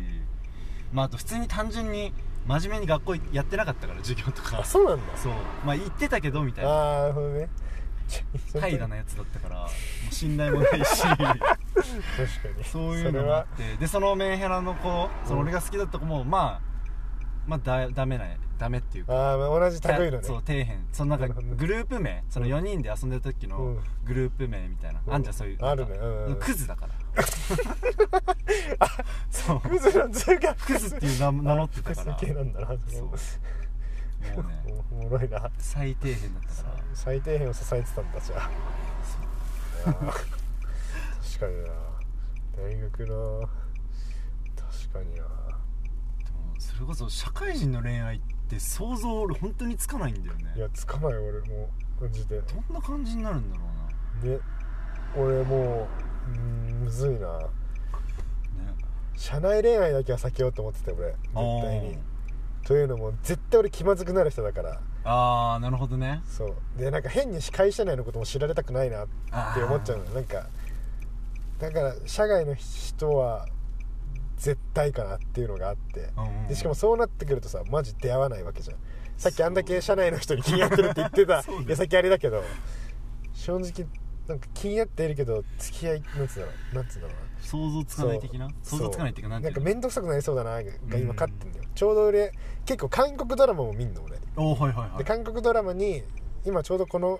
[0.93, 2.13] まああと普通に単純に
[2.47, 4.59] 真面目に学校やってなかったから授業とか。
[4.59, 5.17] あそうなんだ。
[5.17, 5.33] そう。
[5.65, 6.71] まあ行ってたけどみたいな。
[6.71, 7.49] ああなるほどね。
[8.53, 9.67] 怠惰なやつだったからも
[10.11, 11.01] う信頼もないし。
[11.05, 11.37] 確か
[12.57, 12.63] に。
[12.63, 13.75] そういうのもあって。
[13.77, 16.68] でそのメンヘラの子その俺が好きだった子もまあ
[17.47, 18.25] まあだダメな
[18.57, 19.13] ダメっていうか。
[19.13, 20.23] ああ同じ類のね。
[20.23, 20.67] そう底辺。
[20.91, 22.23] そのなんかグループ名。
[22.29, 23.79] その4人で遊んでる時のうん。
[24.05, 25.13] グループ名みたいな、うん。
[25.13, 25.57] あんじゃんそういう。
[25.61, 25.95] あるね。
[25.97, 26.07] うん。
[26.07, 26.93] うんうんクズだから。
[29.31, 29.61] そう。
[29.61, 32.13] クズの図がクズっていう名名乗ってたから。
[32.15, 33.09] クズ系なんだなそうそも
[34.41, 34.63] うね。
[34.67, 35.49] うおもろいな。
[35.57, 36.83] 最底辺だったから。
[36.93, 38.49] 最底辺を支えてたんだじゃあ。
[39.89, 41.69] 確かにな。
[42.57, 43.47] 大学な
[44.57, 45.38] 確かにな
[46.79, 50.53] それこそ社会人の恋愛って想像俺本当につかないんだよね。
[50.55, 51.69] いやつかない俺も
[51.99, 52.39] うマジで。
[52.39, 53.63] どんな感じになるんだろ
[54.23, 54.33] うな。
[54.35, 54.39] ね。
[55.13, 55.89] 俺も
[56.29, 56.39] ううー
[56.75, 57.37] んむずいな。
[57.37, 57.45] ね。
[59.17, 61.07] 社内恋愛だけは避けようと思ってて俺。
[61.07, 61.97] 絶対に。
[62.63, 64.79] というのも絶対俺気まずくなる人だから。
[65.03, 66.21] ああなるほどね。
[66.23, 66.55] そう。
[66.77, 69.07] でなんか変に会社内のことも知られたくないなっ
[69.53, 70.11] て思っちゃうのよ。
[70.11, 70.47] なんか
[71.59, 73.49] だから社外の人は
[74.39, 76.09] 絶対かなっていうのがあって。
[76.17, 76.47] うんうんうん。
[76.47, 78.77] でしかもそうなってくるとさマジ出会わないわけじゃん。
[79.17, 81.43] さっきあんだけ社内の人に気になってるって言ってた。
[81.67, 82.43] 矢先あれだけど
[83.33, 83.87] 正直
[84.27, 86.75] なんか気になっているけど付き合いなんつうんだろう。
[86.75, 87.29] なんつうんだろうな。
[87.41, 88.49] 想像つかない的な？
[88.63, 90.61] 想像つかないっていうかなんなんか面倒くさくなりそうだなが
[90.97, 91.65] 今勝ってんだよ。
[91.75, 92.31] ちょうど俺
[92.65, 94.17] 結構韓国ドラマも見んの俺。
[94.37, 94.97] おーはいはいはい。
[94.99, 96.03] で韓国ドラマに
[96.45, 97.19] 今ちょうどこの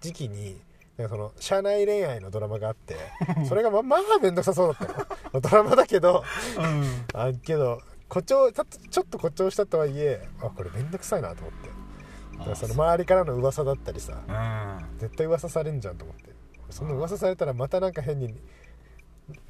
[0.00, 0.60] 時期に
[1.06, 2.96] その社内恋愛のドラマがあって
[3.48, 6.24] それがままあ面倒くさそうだったの ドラマだけど
[6.58, 6.84] うん。
[7.14, 11.68] あけど誇張ちょっとちょっと誇張したとはいえあこれ面倒くさいなと思って。
[12.38, 14.98] だからその周りからの噂だったりさうん。
[14.98, 16.32] 絶対噂されんじゃんと思って。
[16.70, 18.34] そんな噂されたらまたなんか変に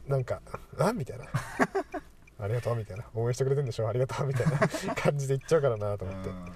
[0.07, 0.41] なんか
[0.79, 1.25] 「あみたいな
[2.41, 3.89] 「ありがとう」みたいな「応援してくれてんでしょ。
[3.89, 6.29] ありがとう」みたいな感じで言っちゃうからなと思って。
[6.31, 6.47] うん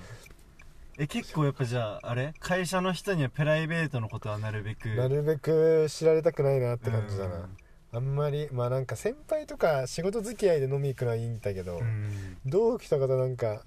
[0.99, 2.35] え結構やっぱじゃああれ？
[2.39, 7.57] 会社の人にはプライベートのことはなるべくなるべく知られたくないなって感じだな、うん。
[7.93, 12.37] あんまりまあなんか先輩とか仕事付き合いで飲み行くのはいいんだけど、うん。
[12.45, 13.63] 同期とかとなんか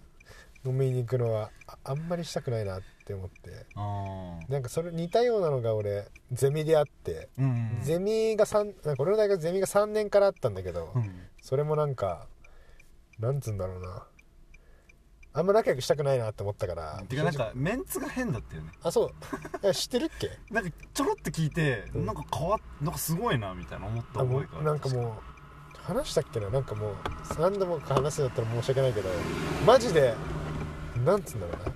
[0.66, 3.66] 飲みに行くのはああんまりしたくないなって思って。
[4.50, 11.12] なんかそれ似たようなのが俺ゼミであって、うんゼミが3なんか俺の大学ゼミが3年からあったんだけど、うん。
[11.42, 12.28] それもなんか
[13.20, 14.06] なんつうんだろうな
[15.38, 17.04] あんま仲良くしたくないなって思ったから。
[17.10, 18.72] てかなんかメンツが変だったよね。
[18.82, 19.12] あそ
[19.64, 19.74] う。
[19.74, 20.30] 知ってるっけ？
[20.50, 22.06] なんかちょろっと聞いて、うん。
[22.06, 25.22] なんか変わっなんかすごいなみたいな思ったあも覚えがうなんかも
[25.74, 26.50] う話したっけな？
[26.50, 26.96] なんかもう
[27.38, 29.10] 何度もか話すんだったら申し訳ないけど。
[29.66, 30.14] マジで
[31.04, 31.74] なんつうんだろうな。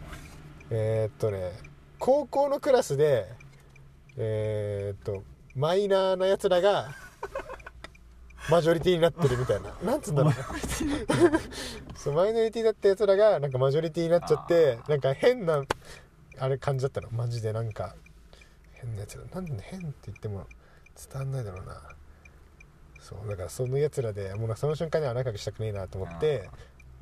[0.71, 1.51] えー、っとね
[1.99, 3.27] 高校のクラスで
[4.15, 5.23] えー、っと
[5.55, 6.95] マイナーなやつらが
[8.49, 9.73] マジョリティになってるみたいな。
[9.83, 10.33] なんつうんだろう。
[10.33, 11.39] な
[11.95, 15.63] そうマイノリティだったやつらがなんかマジョリティになっちゃってなんか変な
[16.37, 17.09] あれ感じだったの。
[17.11, 17.95] マジでなんか
[18.73, 20.47] 変なやつらなんで変って言っても
[21.11, 21.81] 伝わんないだろうな。
[22.99, 26.49] そうだからそのやつらでもうその瞬間には仲良くしたくねえなと思って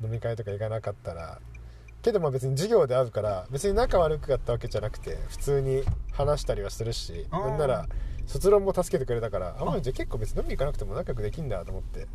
[0.02, 1.40] 飲み会とか行かなかったら
[2.02, 5.82] けどまあ別に授業で会うから別に仲悪くやったわけじゃなくて普通に
[6.12, 7.86] 話したりはするしなんなら
[8.28, 9.64] 卒論も助けてくれたからあ。
[9.64, 12.06] まあじゃあ結構別に飲み行かなくても仲良くできんだと思って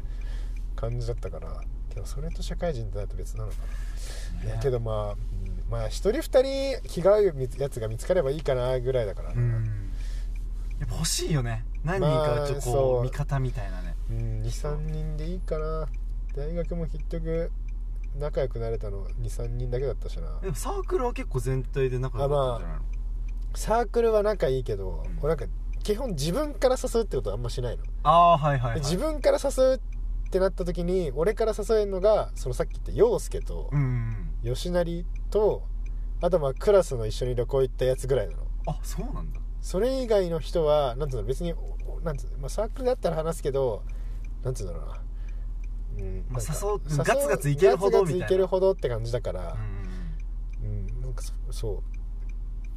[0.78, 1.61] 感じだったから。
[1.93, 3.57] けどそれと社会人ってなると別なのか
[4.43, 5.18] な、いやけどまあ、うん
[5.70, 9.34] まあ一人二人気が合うやつが見つかればいいかなぐらいだから。
[9.34, 9.91] な、うん。
[10.80, 11.66] やっぱ欲しいよね。
[11.84, 13.95] 何人かちょっとこう味方みたいなね。
[14.09, 15.88] うん23人でいいかな。
[16.36, 17.51] 大学も結局
[18.18, 20.39] 仲良くなれたの23人だけだったしな。
[20.41, 22.84] でもサークルは結構全体で仲良かったんじゃないの？
[23.55, 25.20] サークルは仲いいけど、うん。
[25.22, 25.53] 俺なんか
[25.84, 29.80] 基本自分から誘うってことはあんましないの、ああーはいはい、はい、で自分から誘うっ
[30.32, 33.70] てなった時に俺から誘えるのがそのさっき言った陽介と
[34.44, 35.68] 吉成と
[36.22, 38.44] あとまあクラスの一緒に旅行行ったやつぐらいなの。
[38.66, 39.40] あそうなんだ。
[39.62, 43.84] それ以外の人はなんつうの別におなんつうの、まあ、サークルだったら話すけど
[44.44, 45.02] なんつうんだろうな。
[46.00, 49.58] うんまあ誘うガツガツいけるほどガツガツいけるほどって感じだから。
[50.62, 51.84] うんうん、なんかそそう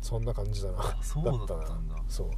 [0.00, 0.80] そんな感じだな。
[0.80, 1.96] あそうだったんだ。
[2.08, 2.30] そう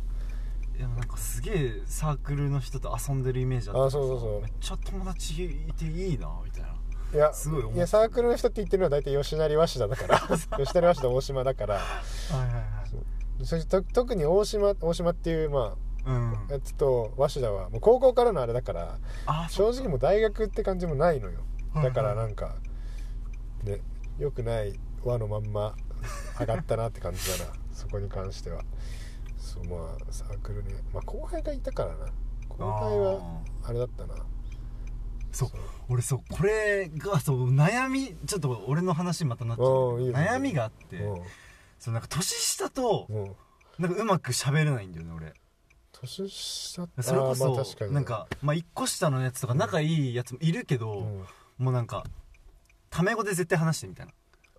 [0.79, 3.85] いやなんかすげえサークルの人と遊んでるイメージあった。
[3.87, 4.43] あそうそうそう。
[4.43, 6.69] めっちゃ友達いていいなみたいな。
[7.13, 10.19] いやすごいいやサークルの人って言ってるのは大体吉成鷲田だから。
[10.59, 11.75] 吉成鷲田大島だから。
[11.75, 12.61] はいはいは
[13.41, 13.45] い。
[13.45, 15.75] それと特に大島大島っていうま
[16.07, 16.33] うん。
[16.49, 21.41] あやつと鷲田はもう高校からのあれだからあ正直もう大学って感じもないのよ。
[21.75, 22.55] だからなんか
[23.65, 23.81] ね
[24.17, 25.75] 良くない輪のまんま
[26.39, 27.53] 上がったなって感じだな。
[27.73, 28.63] そこに関しては
[29.65, 32.07] そうまあサークルねまあ後輩がいたからな。
[32.49, 34.15] 後輩はあれだったな。
[35.33, 35.51] そう
[35.89, 40.01] 俺そうこれがそう悩みちょっと俺の話にまたなっちゃう。
[40.01, 41.17] いいよ悩みがあってう
[41.79, 43.07] そうなんか年下と
[43.79, 45.35] なんかうまく喋れないんだよね俺。
[45.93, 51.25] 年下それこあーまあなんかまあ1個下のやつとか仲いいやつもいるけど、うん。
[51.65, 52.05] もうなんか
[52.89, 54.13] タメ語で絶対話してみたいな。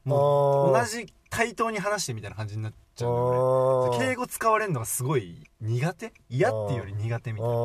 [0.05, 3.99] もう同じ対等に話してみたいな感じになっちゃうんだよあー。
[3.99, 6.13] ね敬語使われるのがすごい苦手？
[6.29, 7.55] 嫌っていうより苦手みたいな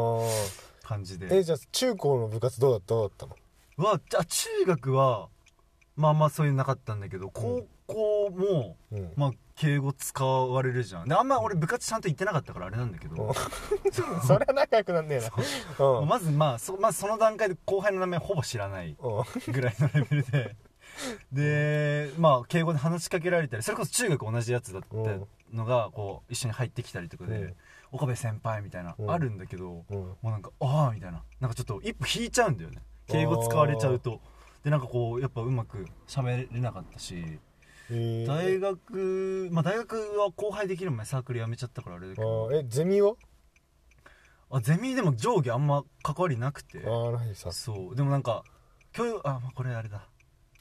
[0.83, 1.37] 感じで。
[1.37, 3.85] えじゃあ中高の部活どうだったどうだったの？
[3.91, 5.29] はじゃあ中学は
[5.97, 9.13] まあまあそういうのなかったんだけど高校も、うん。
[9.17, 11.09] まあ敬語使われるじゃん。
[11.09, 13.33] であんま俺部活ちゃんと行ってなかったからあれなんだけど、
[14.27, 15.31] それは仲良くなんねえな。
[16.01, 16.05] う。
[16.05, 16.09] ん。
[16.09, 19.53] まずまあそまずその段階で後輩の名前ほぼ知らないうん。
[19.53, 20.57] ぐらいのレベルで
[21.33, 27.55] でまあ敬語で話しかけられたりそれこそ中学同じやつだったのがこう一緒に入ってきたりとかで、うん。
[27.93, 29.11] 岡部先輩みたいな、うん。
[29.11, 29.99] あるんだけど、うん。
[29.99, 31.23] もうなんかああみたいな。
[31.39, 32.83] なんかちょっと一歩引いちゃうんだよね。
[33.07, 34.21] 敬語使われちゃうと。
[34.65, 37.39] でなんかこうやっぱうまく喋れなかったし
[37.91, 38.27] えー。
[38.27, 42.61] 大学まあ大学は後輩できる前サークル辞めちゃったからあれだけあどー。
[42.61, 43.15] えゼミは？
[44.51, 46.83] あゼミでも上下あんま関わりなくて。
[46.87, 47.53] ああ何さ。
[47.53, 47.97] そう。
[47.97, 48.43] でもなんか
[48.93, 49.99] 教育あ、まあ、これあれだ。
[49.99, 50.05] な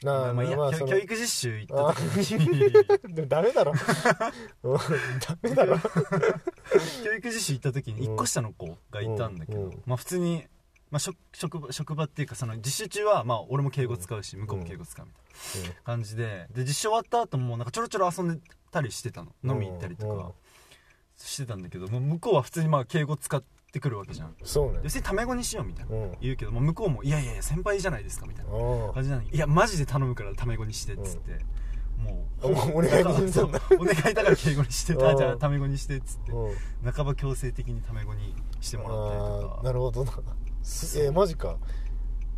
[0.03, 2.71] まあまあいいや、教まあ教育実習行った時に。
[3.13, 3.73] でもダメだろ。
[4.63, 4.77] うん
[5.19, 5.79] ダメだろ。
[5.79, 10.45] 教育実習行った時に1個下の子がいたんだけど、まあ普通に、
[10.91, 18.41] まあ、職職場職場っていうかその実習中はまあ俺も敬語使うし向こうも敬語使うみたいな感じでで実習終わった後もなんかちょろちょろ遊んで
[18.71, 19.33] たりしてたの。
[19.43, 20.31] 飲み行ったりとうんか
[21.17, 24.35] してたんだけどもう向こうは普通にまあ敬語使ってくるわけじゃん。
[24.43, 24.79] そうね。
[24.83, 25.95] 要するにタメ語にしようみたいな。
[25.95, 26.11] うん。
[26.21, 28.51] 言うけどもう向こうもいやいやいや先輩じゃないですかみたいな
[28.93, 29.37] 感じなのにい。
[29.37, 31.31] やマジで頼むからタメ語にしてっつって、
[31.97, 32.47] もう
[32.77, 33.13] お願いだ。
[33.31, 36.91] そうお願いだから敬語にして じゃあタメ語にしてっつってうん。
[36.91, 40.11] 半ば強制的にタメ語にしてもらったりとあかーなるほどな。
[40.61, 41.57] すえーマジか。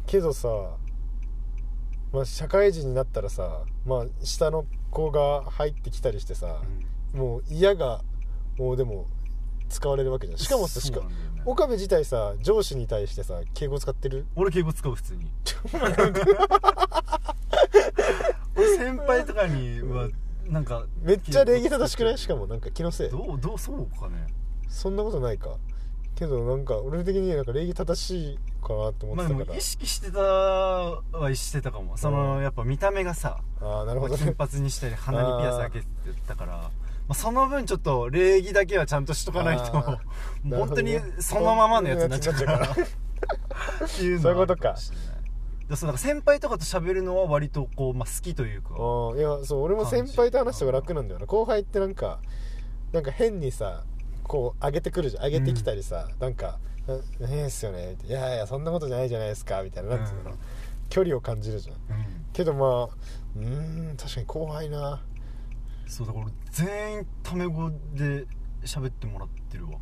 [0.05, 0.47] けどさ
[2.13, 6.61] まあ社会人になったらさまあ下の子が入ってきたりしてさ
[7.13, 7.19] うん。
[7.19, 8.01] もう嫌が
[8.57, 9.07] もうでも
[9.69, 10.39] 使われるわけじゃん。
[10.39, 11.07] しかもさしかね。
[11.45, 14.25] 岡部自体さ上司に対してさ敬語使ってる？
[14.35, 15.31] 俺敬語使う普通に。
[18.55, 20.09] 俺先輩とかには
[20.47, 22.17] なんかめっちゃ礼儀正しくない？
[22.17, 23.09] しかもなんか気のせい。
[23.09, 24.27] どうどうそうかね。
[24.67, 25.57] そんなことないか。
[26.15, 31.01] けどなんか俺的にはなんか礼儀正しいかなって思ってたから、意識してたは
[31.35, 31.97] してたかも。
[31.97, 35.85] そのやっぱ見た目がさああなるほど金ね髪にしたり鼻にピアス開けて
[36.25, 36.71] たから
[37.07, 39.99] まあ、その分ちょっと礼儀だけはちゃんとしとかないとあー。
[40.43, 42.59] もう本当にそのままのやつになっちゃうから。
[42.59, 45.05] なっていうのはそういうことかあるもしれない。
[45.69, 46.01] でそうなんか。
[46.01, 48.69] 先輩とかと喋るのは割とこう、まあ、好きというか
[49.15, 51.25] いやそう俺も先輩と話すのが楽なんだよな。
[51.25, 52.19] 後輩ってなんか
[52.91, 53.83] なんか変にさ
[54.23, 55.23] こう上げてくるじゃん。
[55.25, 56.59] 上げてきたりさ、なんか
[57.19, 60.37] 「な変っすよね」って「いやいやそんなことじゃないじゃないですか」みたいななんつうの、うん。
[60.89, 61.75] 距離を感じるじゃん。
[61.75, 61.81] うん。
[62.33, 62.83] けどまあ
[63.37, 65.01] うーん確かに後輩な
[65.87, 68.25] そうだから俺全員タメ語で
[68.63, 69.73] 喋ってもらってるわ。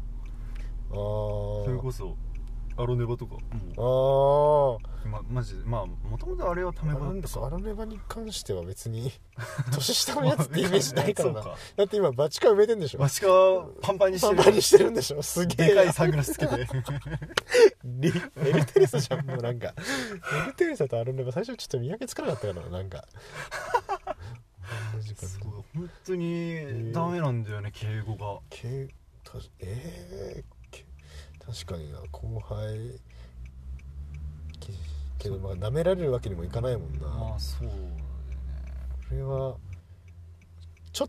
[0.92, 2.16] あそれこそ
[2.76, 4.80] アロネバとかあも。
[4.80, 5.64] あう、ま、マジで。
[5.64, 9.12] まあもともとあれはタあメ語だなんだそうアったかラネバに関しては別に
[9.72, 11.42] 年下のやつってイメージないからな。
[11.42, 13.00] だって今バチカ埋めてんでしょ。
[13.00, 13.28] わしか
[13.82, 14.36] パンパンにしてる。
[14.36, 15.22] パンパンにしてるんでしょ。
[15.22, 15.68] すげえ。
[15.68, 16.68] でかいサングラスつけて。
[17.84, 19.74] リエルテレサじゃんもうなんか。
[20.44, 23.06] エルテレサとアルネバ最初ちょっと見分けつかなかったからななんか
[24.94, 25.26] マジか。
[25.26, 25.52] すごい。
[25.76, 28.40] 本当にダメなんだよね敬語が。
[28.50, 28.88] け
[29.24, 30.86] たえー、け
[31.46, 32.00] 確かにな。
[32.12, 33.00] 後輩。
[34.60, 34.74] け
[35.20, 37.88] けどまあ舐められるわけにもいかないもんな、まあそうだよね。
[39.10, 39.56] これは
[40.92, 41.08] ちょっ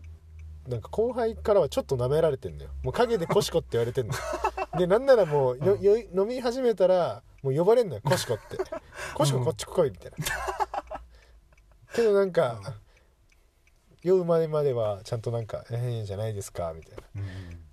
[0.67, 2.71] なんか後輩からはちょっと舐められてんだよ。
[2.83, 4.13] もう陰でコシコって言われてんの。
[4.77, 8.57] でなんならもうよよ飲み始めたらもう呼ばれんのよコシコって。
[9.13, 10.25] コシコこっち来いみたいな。
[11.93, 12.61] けどなんか
[14.05, 17.21] 酔う前まではちゃんとなんか「ええじゃないですか」みたいな。
[17.21, 17.65] うん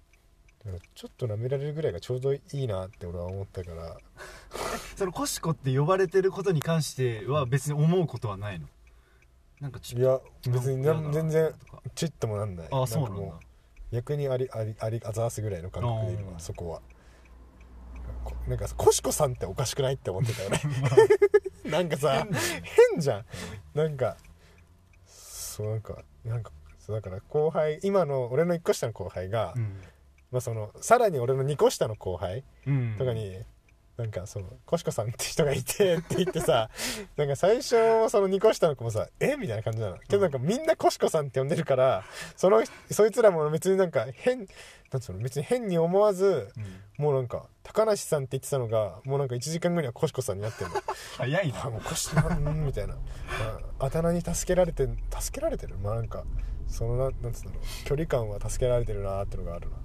[0.94, 3.98] ちょっと舐められるぐらいがちょうどいいなって俺は思ったから。
[4.96, 8.68] そのコシコって呼ばれてることに関しては別に思うことはないの？
[9.60, 12.68] なんかちいや別にな全然とかちっともなんない。
[12.70, 13.16] ああそうなんだ。
[13.18, 13.40] かも
[13.90, 16.80] 逆にありありありあざーすぐらいの感覚でいるあーわそこは。
[18.24, 20.60] こなんかコシコさんっておかしくないって思ってたよね。
[21.68, 22.24] なんかさ
[22.92, 23.26] 変じゃん。
[23.74, 24.16] なんか
[25.06, 29.80] そうなんかなんかそうだから後輩今の俺の1個下の後輩が、うん。
[30.30, 33.36] まあ、そのさらに俺の2個下の後輩うんとかに、
[34.02, 36.70] なんかその「コシコさんって人がいて」 って言ってさ
[37.16, 37.70] なんか最初
[38.08, 39.36] その2個下の子もさ「え？
[39.36, 39.98] みたいな感じなの。
[39.98, 42.04] けどなんかみんなコシコさんって呼んでるから
[42.36, 44.48] そのそいつらも別になんか変
[44.90, 46.52] なんつうの別に変に思わず
[46.98, 50.76] もうなんか高梨さんって言ってたのがもうなんか1時間後にはコシコさんになってるの。
[51.16, 51.66] 早いな。
[51.66, 53.00] あもうコシなんみたいな、ま
[53.78, 54.88] あ、あだ名に助けられて
[55.20, 55.76] 助けられてる。
[55.78, 56.24] まあなんか
[56.72, 59.76] そのななんつうんだろう距離感は助けられてるなーってのがあるな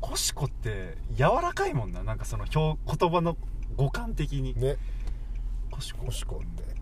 [0.00, 2.02] コシコって柔らかいもんな。
[2.02, 3.36] なんかその表言葉の
[3.76, 4.54] 語感的に。
[4.58, 4.76] ね。
[5.70, 6.06] コシコ。
[6.06, 6.76] コシコって。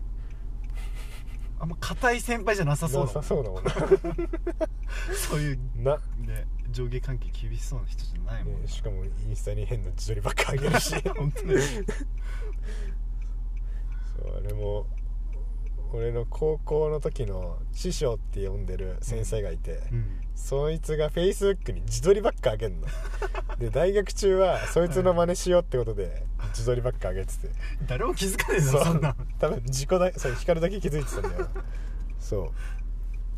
[1.59, 3.71] あんま硬い先輩じゃなさそうなさそうだもんな。
[5.15, 5.97] そういうな。
[6.17, 10.93] ね上下関係厳しそうな人じゃないもんねしかもインスタに変な自撮りばっかあげるし。
[11.15, 11.55] 本当ね。
[14.37, 14.85] あれも
[15.93, 20.05] 俺の高校の時の師匠って呼んでる先生がいて、うん。
[20.35, 22.87] そいつがフェイスブックに自撮りばっかあげんの。
[23.57, 27.49] で大学中はそいつの真似しようってことで自撮りばっかあげてて。
[27.87, 28.83] 誰も気づかねえなそう。
[28.83, 31.39] そんな多分自己だそう光だけ気づいてたんだよ。
[31.39, 31.49] な
[32.19, 32.51] そ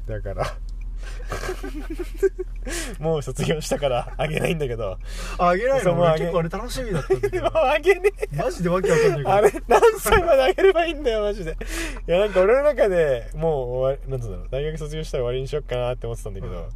[0.07, 0.09] う。
[0.09, 0.57] だから
[2.99, 4.97] もう卒業したからあげないんだけど。
[5.37, 5.95] あげないの？
[5.95, 8.35] も結構あれ楽しみだったんだけ もうどあげねえ。
[8.35, 9.35] マジでわけわかんないから。
[9.35, 11.57] あれ何歳まであげればいいんだよマジで。
[12.07, 14.47] いやなんか俺の中でもう終わりなんつうんだろう。
[14.51, 16.69] 大学卒業したら終わりにしよっかなって思ってたんだけど、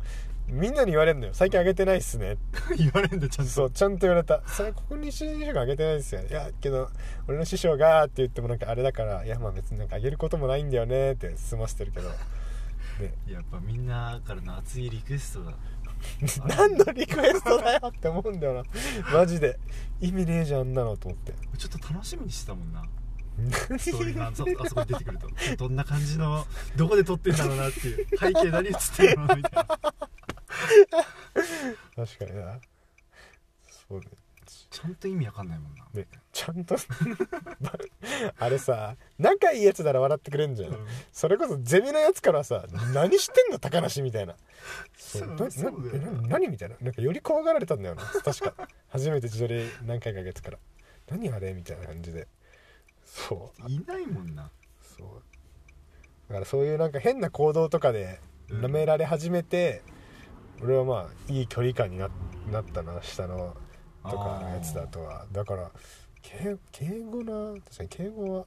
[0.47, 1.34] みんなに言われるのよ。
[1.34, 2.38] 最近あげてないっすね。
[2.78, 3.51] 言われんだちゃんと。
[3.51, 4.41] そうちゃんと言われた。
[4.47, 6.89] それここに師匠があげてないですよいやけど
[7.28, 12.09] 俺の師匠がって言ってもなんかあれだからいやまあ別になんかあげることもないんだよねって済ませてるけど
[13.02, 13.14] ね。
[13.28, 15.54] やっぱみんなからの熱いリクエストが
[16.47, 18.64] 何のリクエストだよって思うんだよな。
[19.12, 19.60] マジで。
[19.99, 21.34] 意味ねえじゃんあんなのと思って。
[21.58, 22.84] ちょっと楽しみにしてたもんな。
[23.78, 25.28] ストーリーがあそあそこに出てくると。
[25.58, 26.45] どんな感じの
[26.76, 28.08] どこで撮ってんだろうなっていう。
[28.18, 29.64] 背景何映ってるのみたいな。
[29.64, 29.80] 確
[32.20, 32.60] かにな。
[33.89, 34.06] そうね
[34.70, 36.76] ちゃんと意味わかんないもんな、ねちゃんと
[38.39, 40.88] あれさ仲いいやつなら笑ってくれんじゃん、うん。
[41.12, 44.36] それこそゼミのやつからさ「何してんの高梨」みたいな。
[44.97, 46.78] そうそうだよな何みたいな。
[46.80, 48.68] なんかより怖がられたんだよな確か。
[48.89, 50.60] 初めて自撮り何回かあげてから
[51.10, 52.28] 「何あれ?」みたいな感じで。
[53.06, 53.70] そう。
[53.70, 54.49] いないもんな。
[54.97, 55.24] そう。
[56.30, 58.66] だからそういうなんか変な行動とかでうん。
[58.66, 59.82] 舐められ始めて、
[60.62, 62.10] 俺はまあいい距離感にな
[62.52, 63.56] なったな下の
[64.04, 65.26] とかのやつだとは。
[65.32, 65.72] だから
[66.22, 68.45] 敬敬語な確かに敬語は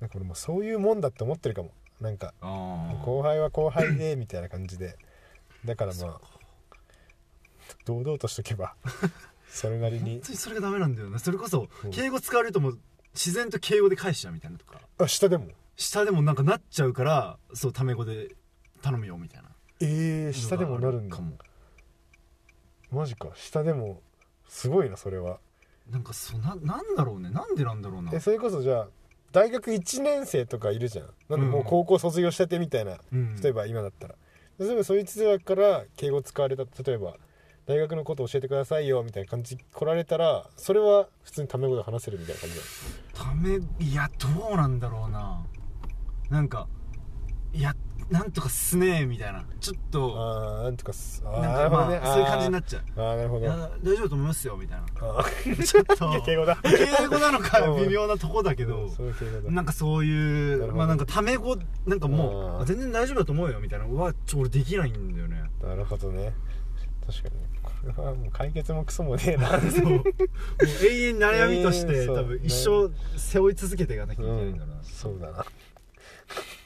[0.00, 1.70] なんか俺もうそういうもんだって思ってるかも。
[2.00, 4.96] なんか後輩は後輩でみたいな感じで。
[5.64, 6.20] だからまあ
[7.84, 8.74] 堂々としとけば
[9.48, 11.18] それなり本に当にそれがダメなんだよな。
[11.18, 11.90] それこそうん。
[11.90, 12.78] 敬語使われるともう
[13.14, 14.80] 自然と敬語で返しちゃうみたいなとか。
[14.98, 15.46] あ下でも。
[15.76, 18.34] 下でもなんかなっちゃうからそうタメ語で
[18.82, 19.50] 頼むよみたいな。
[19.80, 21.16] えー、下でもなるんだ。
[21.16, 21.36] かも
[22.92, 23.30] マジか。
[23.34, 24.00] 下でも
[24.46, 25.38] すごいなそれは。
[25.90, 27.30] なんかそうななんだろうね。
[27.30, 28.12] なんでなんだろうな。
[28.14, 28.88] えそれこそじゃあ
[29.32, 31.06] 大学1年生とかいるじゃん。
[31.28, 31.66] なんでもううん。
[31.66, 33.40] 高校卒業しててみたいな、うん。
[33.40, 34.14] 例えば今だったら。
[34.58, 37.16] 例えばそいつらから敬語使われた例えば
[37.66, 42.62] 大学のこと教えてくださいよみたいな感じ来られたらそれは普通にタメ語で話せるみたいな感じだ
[43.24, 45.44] ためいやどうなんだろうな。
[46.30, 46.68] なんか
[47.52, 47.74] いや
[48.12, 49.42] なんとかすねえみたいな。
[49.58, 51.98] ちょっとああなんとかすあーなんかなるほどね。
[52.00, 52.82] まあそういう感じになっっちゃう。
[52.96, 54.84] あーあーなるほいどや大丈夫と思いますよみたいな。
[55.00, 55.64] あー。
[55.64, 56.58] ちょっと 敬語だ。
[56.62, 59.50] 敬語なのか 微妙なとこだけど そういう敬語だ。
[59.50, 60.72] なんかそういなるほど。
[60.72, 61.56] うまあなんかタメ語
[61.86, 62.62] なんかもうあー。
[62.62, 65.42] あ全然大丈夫だと思うよみたいなうわちょ俺できないんだよね。
[65.62, 66.34] なるほどね。
[67.06, 67.34] 確かに。
[67.62, 69.48] これはもう解決もクソもねえな。
[69.60, 69.84] そう。
[69.86, 70.02] もう
[70.86, 72.16] 永遠に悩みとして、永遠そう。
[72.16, 74.84] 多分一生背負い続けていかなきゃいけないんだろうな、うん。
[74.84, 75.44] そうだな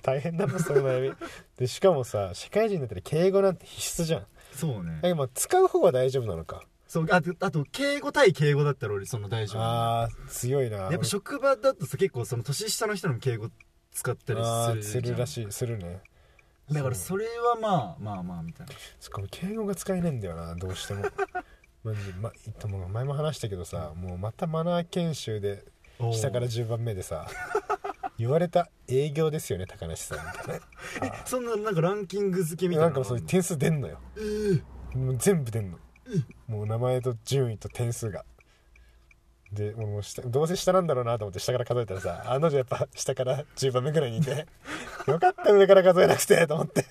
[0.06, 1.16] 大変だなその悩み。
[1.58, 4.26] でしかもさ社会人だったら敬語なんて必須じゃん。
[4.52, 5.00] そうね。
[5.02, 6.62] えまあ使う方は大丈夫なのか。
[6.86, 9.62] そうあとあと敬語対敬語だったら俺その大丈夫。
[9.62, 10.76] ああ強いな。
[10.76, 13.50] やっぱ職場だとさ結構その年下の人にも敬語
[13.92, 16.00] 使ったりするするらしいするね。
[16.70, 18.72] だからそれはまあまあまあみたいな。
[19.00, 21.04] そっか敬語が使えねえんだよなどうしても。
[21.82, 22.12] マジで。
[22.20, 22.32] ま
[22.68, 25.64] もん前も話したけどさもうまたマナー研修で
[26.12, 27.28] 下から10番目でさ
[28.18, 30.18] 言われた営業ですよね高梨さん。
[30.18, 30.56] みた
[31.06, 33.98] いなそんななんかランキング付けみたいななんかそういう点数出んのよ。
[34.16, 34.62] えー
[34.94, 35.78] もう全部出んの。
[36.46, 38.24] もう名前と順位と点数が。
[39.52, 44.46] でもう下どうせ下なんだろうなと思って下から数えたらさあの女やっぱ下から10番目ぐらいにいて
[45.06, 46.86] よかった上から数えなくてと思って。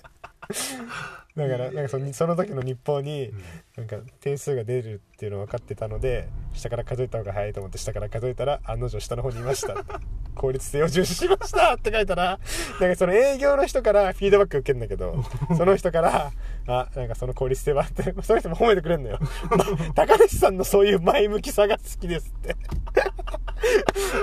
[1.36, 3.30] だからなんかそのその時の日報に
[3.76, 9.74] なんか点数が出るっていうの分かってたので下から数えた方が早いと思って下から数えたら案の定下の方にいました。
[10.36, 12.38] 効率性を重視しましたって書いたら
[12.78, 15.24] なんかその営業の人からフィードバック受けるんだけど
[15.56, 16.30] その人から
[16.68, 19.64] 「あなんかその効率性は」ってその人も褒めてくれるのよ、ま、
[19.94, 22.54] 高梨さんのそういう前向きさが好きですって。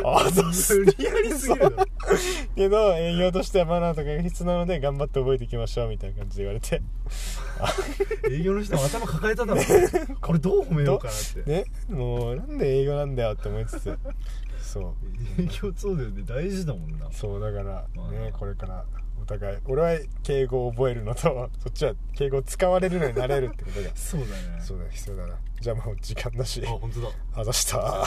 [0.06, 1.76] あそうす無理やりすぎる
[2.56, 6.82] けど営業としてはマナーとかが必須なので頑張って覚えていきましょうみたいな感じで言われて
[8.30, 9.62] 営業の人も頭抱えただろ。
[10.22, 11.50] これどう褒めようかなって。
[11.50, 13.98] ねもうなんで営業なんだよって思いつつ。
[14.62, 14.96] そ
[15.38, 15.42] う。
[15.42, 16.24] 営業そうだよね。
[16.26, 17.12] 大事だもんな。
[17.12, 18.12] そうだからまあ。
[18.12, 18.86] ねこれから
[19.22, 24.62] お互い俺は敬語を覚えるのと そっちは敬語を使われるのになれるってことがそうだね。
[24.62, 25.36] そうだ必要だな。
[25.60, 26.62] じゃあもう時間だし。
[26.66, 27.10] あ本当だ。
[27.36, 28.06] あざした